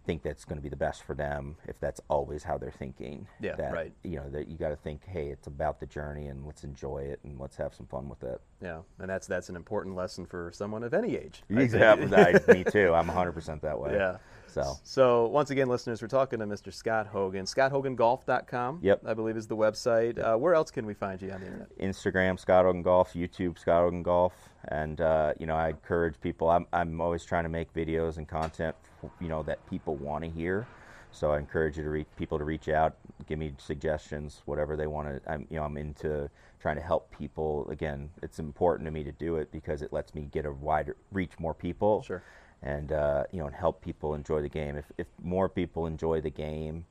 think 0.08 0.22
that's 0.22 0.46
going 0.46 0.56
to 0.56 0.62
be 0.62 0.70
the 0.70 0.76
best 0.76 1.02
for 1.02 1.12
them 1.14 1.54
if 1.66 1.78
that's 1.80 2.00
always 2.08 2.42
how 2.42 2.56
they're 2.56 2.70
thinking 2.70 3.26
Yeah, 3.40 3.56
that, 3.56 3.74
right. 3.74 3.92
you 4.02 4.16
know 4.16 4.26
that 4.30 4.48
you 4.48 4.56
got 4.56 4.70
to 4.70 4.76
think 4.76 5.04
hey 5.06 5.26
it's 5.28 5.46
about 5.46 5.80
the 5.80 5.84
journey 5.86 6.28
and 6.28 6.46
let's 6.46 6.64
enjoy 6.64 7.00
it 7.02 7.20
and 7.24 7.38
let's 7.38 7.56
have 7.56 7.74
some 7.74 7.84
fun 7.84 8.08
with 8.08 8.22
it 8.22 8.40
Yeah, 8.62 8.78
and 9.00 9.10
that's 9.10 9.26
that's 9.26 9.50
an 9.50 9.56
important 9.56 9.96
lesson 9.96 10.24
for 10.24 10.50
someone 10.54 10.82
of 10.82 10.94
any 10.94 11.14
age. 11.14 11.42
Exactly 11.50 12.06
I- 12.16 12.40
me 12.54 12.64
too 12.64 12.94
i'm 12.94 13.06
100% 13.06 13.60
that 13.60 13.78
way 13.78 13.96
Yeah. 13.96 14.16
So 14.62 14.76
So 14.82 15.26
once 15.28 15.50
again, 15.50 15.68
listeners, 15.68 16.00
we're 16.02 16.08
talking 16.08 16.38
to 16.40 16.46
Mr. 16.46 16.72
Scott 16.72 17.06
Hogan. 17.06 17.44
ScottHoganGolf.com, 17.46 18.80
Yep. 18.82 19.02
I 19.06 19.14
believe 19.14 19.36
is 19.36 19.46
the 19.46 19.56
website. 19.56 20.18
Uh, 20.18 20.36
where 20.36 20.54
else 20.54 20.70
can 20.70 20.86
we 20.86 20.94
find 20.94 21.20
you 21.20 21.30
on 21.30 21.40
the 21.40 21.46
internet? 21.46 21.78
instagram 21.78 22.38
scott 22.38 22.64
Hogan 22.64 22.82
golf 22.82 23.12
youtube 23.14 23.58
scott 23.58 23.82
Hogan 23.82 24.02
golf 24.02 24.32
and 24.68 25.00
uh, 25.00 25.32
you 25.38 25.46
know 25.46 25.54
i 25.54 25.68
encourage 25.70 26.20
people 26.20 26.48
I'm, 26.50 26.66
I'm 26.72 27.00
always 27.00 27.24
trying 27.24 27.44
to 27.44 27.48
make 27.48 27.72
videos 27.72 28.16
and 28.18 28.26
content 28.28 28.74
you 29.20 29.28
know 29.28 29.42
that 29.44 29.64
people 29.70 29.96
want 29.96 30.24
to 30.24 30.30
hear 30.30 30.66
so 31.12 31.30
i 31.32 31.38
encourage 31.38 31.76
you 31.76 31.82
to 31.84 31.88
reach 31.90 32.08
people 32.16 32.38
to 32.38 32.44
reach 32.44 32.68
out 32.68 32.96
give 33.26 33.38
me 33.38 33.52
suggestions 33.58 34.42
whatever 34.46 34.76
they 34.76 34.86
want 34.86 35.08
to 35.08 35.32
i'm 35.32 35.46
you 35.50 35.56
know 35.58 35.64
i'm 35.64 35.76
into 35.76 36.28
trying 36.60 36.76
to 36.76 36.82
help 36.82 37.10
people 37.16 37.68
again 37.70 38.10
it's 38.22 38.38
important 38.38 38.86
to 38.86 38.90
me 38.90 39.04
to 39.04 39.12
do 39.12 39.36
it 39.36 39.50
because 39.52 39.82
it 39.82 39.92
lets 39.92 40.14
me 40.14 40.28
get 40.32 40.44
a 40.44 40.52
wider 40.52 40.96
reach 41.12 41.38
more 41.38 41.54
people 41.54 42.02
Sure. 42.02 42.22
And 42.62 42.92
uh, 42.92 43.24
you 43.32 43.38
know 43.38 43.46
and 43.46 43.54
help 43.54 43.80
people 43.80 44.14
enjoy 44.14 44.42
the 44.42 44.48
game 44.48 44.76
if, 44.76 44.86
if 44.98 45.06
more 45.22 45.48
people 45.48 45.86
enjoy 45.86 46.20
the 46.20 46.30
game 46.30 46.84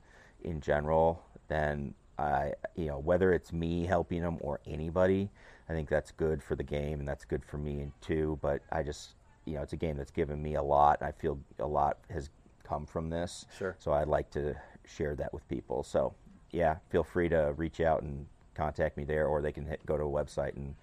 in 0.44 0.60
general 0.60 1.22
then 1.48 1.94
I, 2.18 2.54
you 2.74 2.86
know, 2.86 2.98
whether 2.98 3.32
it's 3.32 3.52
me 3.52 3.86
helping 3.86 4.22
them 4.22 4.38
or 4.40 4.60
anybody, 4.66 5.30
I 5.68 5.72
think 5.72 5.88
that's 5.88 6.10
good 6.10 6.42
for 6.42 6.56
the 6.56 6.62
game 6.64 6.98
and 6.98 7.08
that's 7.08 7.24
good 7.24 7.44
for 7.44 7.58
me 7.58 7.92
too. 8.00 8.38
But 8.42 8.62
I 8.72 8.82
just, 8.82 9.14
you 9.44 9.54
know, 9.54 9.62
it's 9.62 9.72
a 9.72 9.76
game 9.76 9.96
that's 9.96 10.10
given 10.10 10.42
me 10.42 10.56
a 10.56 10.62
lot. 10.62 10.98
And 11.00 11.08
I 11.08 11.12
feel 11.12 11.38
a 11.60 11.66
lot 11.66 11.98
has 12.10 12.30
come 12.64 12.86
from 12.86 13.08
this. 13.08 13.46
Sure. 13.56 13.76
So 13.78 13.92
I'd 13.92 14.08
like 14.08 14.30
to 14.30 14.54
share 14.84 15.14
that 15.16 15.32
with 15.32 15.46
people. 15.48 15.84
So 15.84 16.14
yeah, 16.50 16.76
feel 16.90 17.04
free 17.04 17.28
to 17.28 17.54
reach 17.56 17.80
out 17.80 18.02
and 18.02 18.26
contact 18.54 18.96
me 18.96 19.04
there, 19.04 19.26
or 19.26 19.40
they 19.40 19.52
can 19.52 19.66
hit, 19.66 19.84
go 19.86 19.96
to 19.96 20.02
a 20.02 20.06
website 20.06 20.56
and 20.56 20.74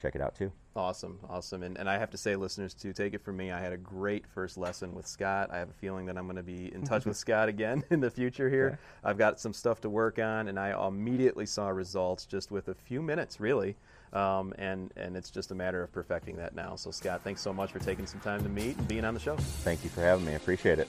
check 0.00 0.14
it 0.14 0.20
out 0.20 0.34
too. 0.34 0.52
Awesome, 0.74 1.18
awesome. 1.28 1.62
And, 1.62 1.76
and 1.76 1.88
I 1.88 1.98
have 1.98 2.10
to 2.10 2.16
say, 2.16 2.34
listeners, 2.34 2.72
to 2.74 2.94
take 2.94 3.12
it 3.12 3.22
from 3.22 3.36
me, 3.36 3.50
I 3.50 3.60
had 3.60 3.72
a 3.72 3.76
great 3.76 4.26
first 4.26 4.56
lesson 4.56 4.94
with 4.94 5.06
Scott. 5.06 5.50
I 5.52 5.58
have 5.58 5.68
a 5.68 5.74
feeling 5.74 6.06
that 6.06 6.16
I'm 6.16 6.24
going 6.24 6.36
to 6.36 6.42
be 6.42 6.72
in 6.72 6.82
touch 6.82 7.04
with 7.04 7.16
Scott 7.18 7.50
again 7.50 7.84
in 7.90 8.00
the 8.00 8.10
future 8.10 8.48
here. 8.48 8.78
I've 9.04 9.18
got 9.18 9.38
some 9.38 9.52
stuff 9.52 9.82
to 9.82 9.90
work 9.90 10.18
on, 10.18 10.48
and 10.48 10.58
I 10.58 10.86
immediately 10.86 11.44
saw 11.44 11.68
results 11.68 12.24
just 12.24 12.50
with 12.50 12.68
a 12.68 12.74
few 12.74 13.02
minutes, 13.02 13.38
really. 13.38 13.76
Um, 14.14 14.54
and, 14.58 14.92
and 14.96 15.16
it's 15.16 15.30
just 15.30 15.50
a 15.50 15.54
matter 15.54 15.82
of 15.82 15.92
perfecting 15.92 16.36
that 16.36 16.54
now. 16.54 16.76
So, 16.76 16.90
Scott, 16.90 17.22
thanks 17.22 17.42
so 17.42 17.52
much 17.52 17.70
for 17.70 17.78
taking 17.78 18.06
some 18.06 18.20
time 18.20 18.42
to 18.42 18.48
meet 18.48 18.76
and 18.76 18.88
being 18.88 19.04
on 19.04 19.14
the 19.14 19.20
show. 19.20 19.36
Thank 19.36 19.84
you 19.84 19.90
for 19.90 20.00
having 20.00 20.24
me. 20.24 20.32
I 20.32 20.36
appreciate 20.36 20.78
it. 20.78 20.88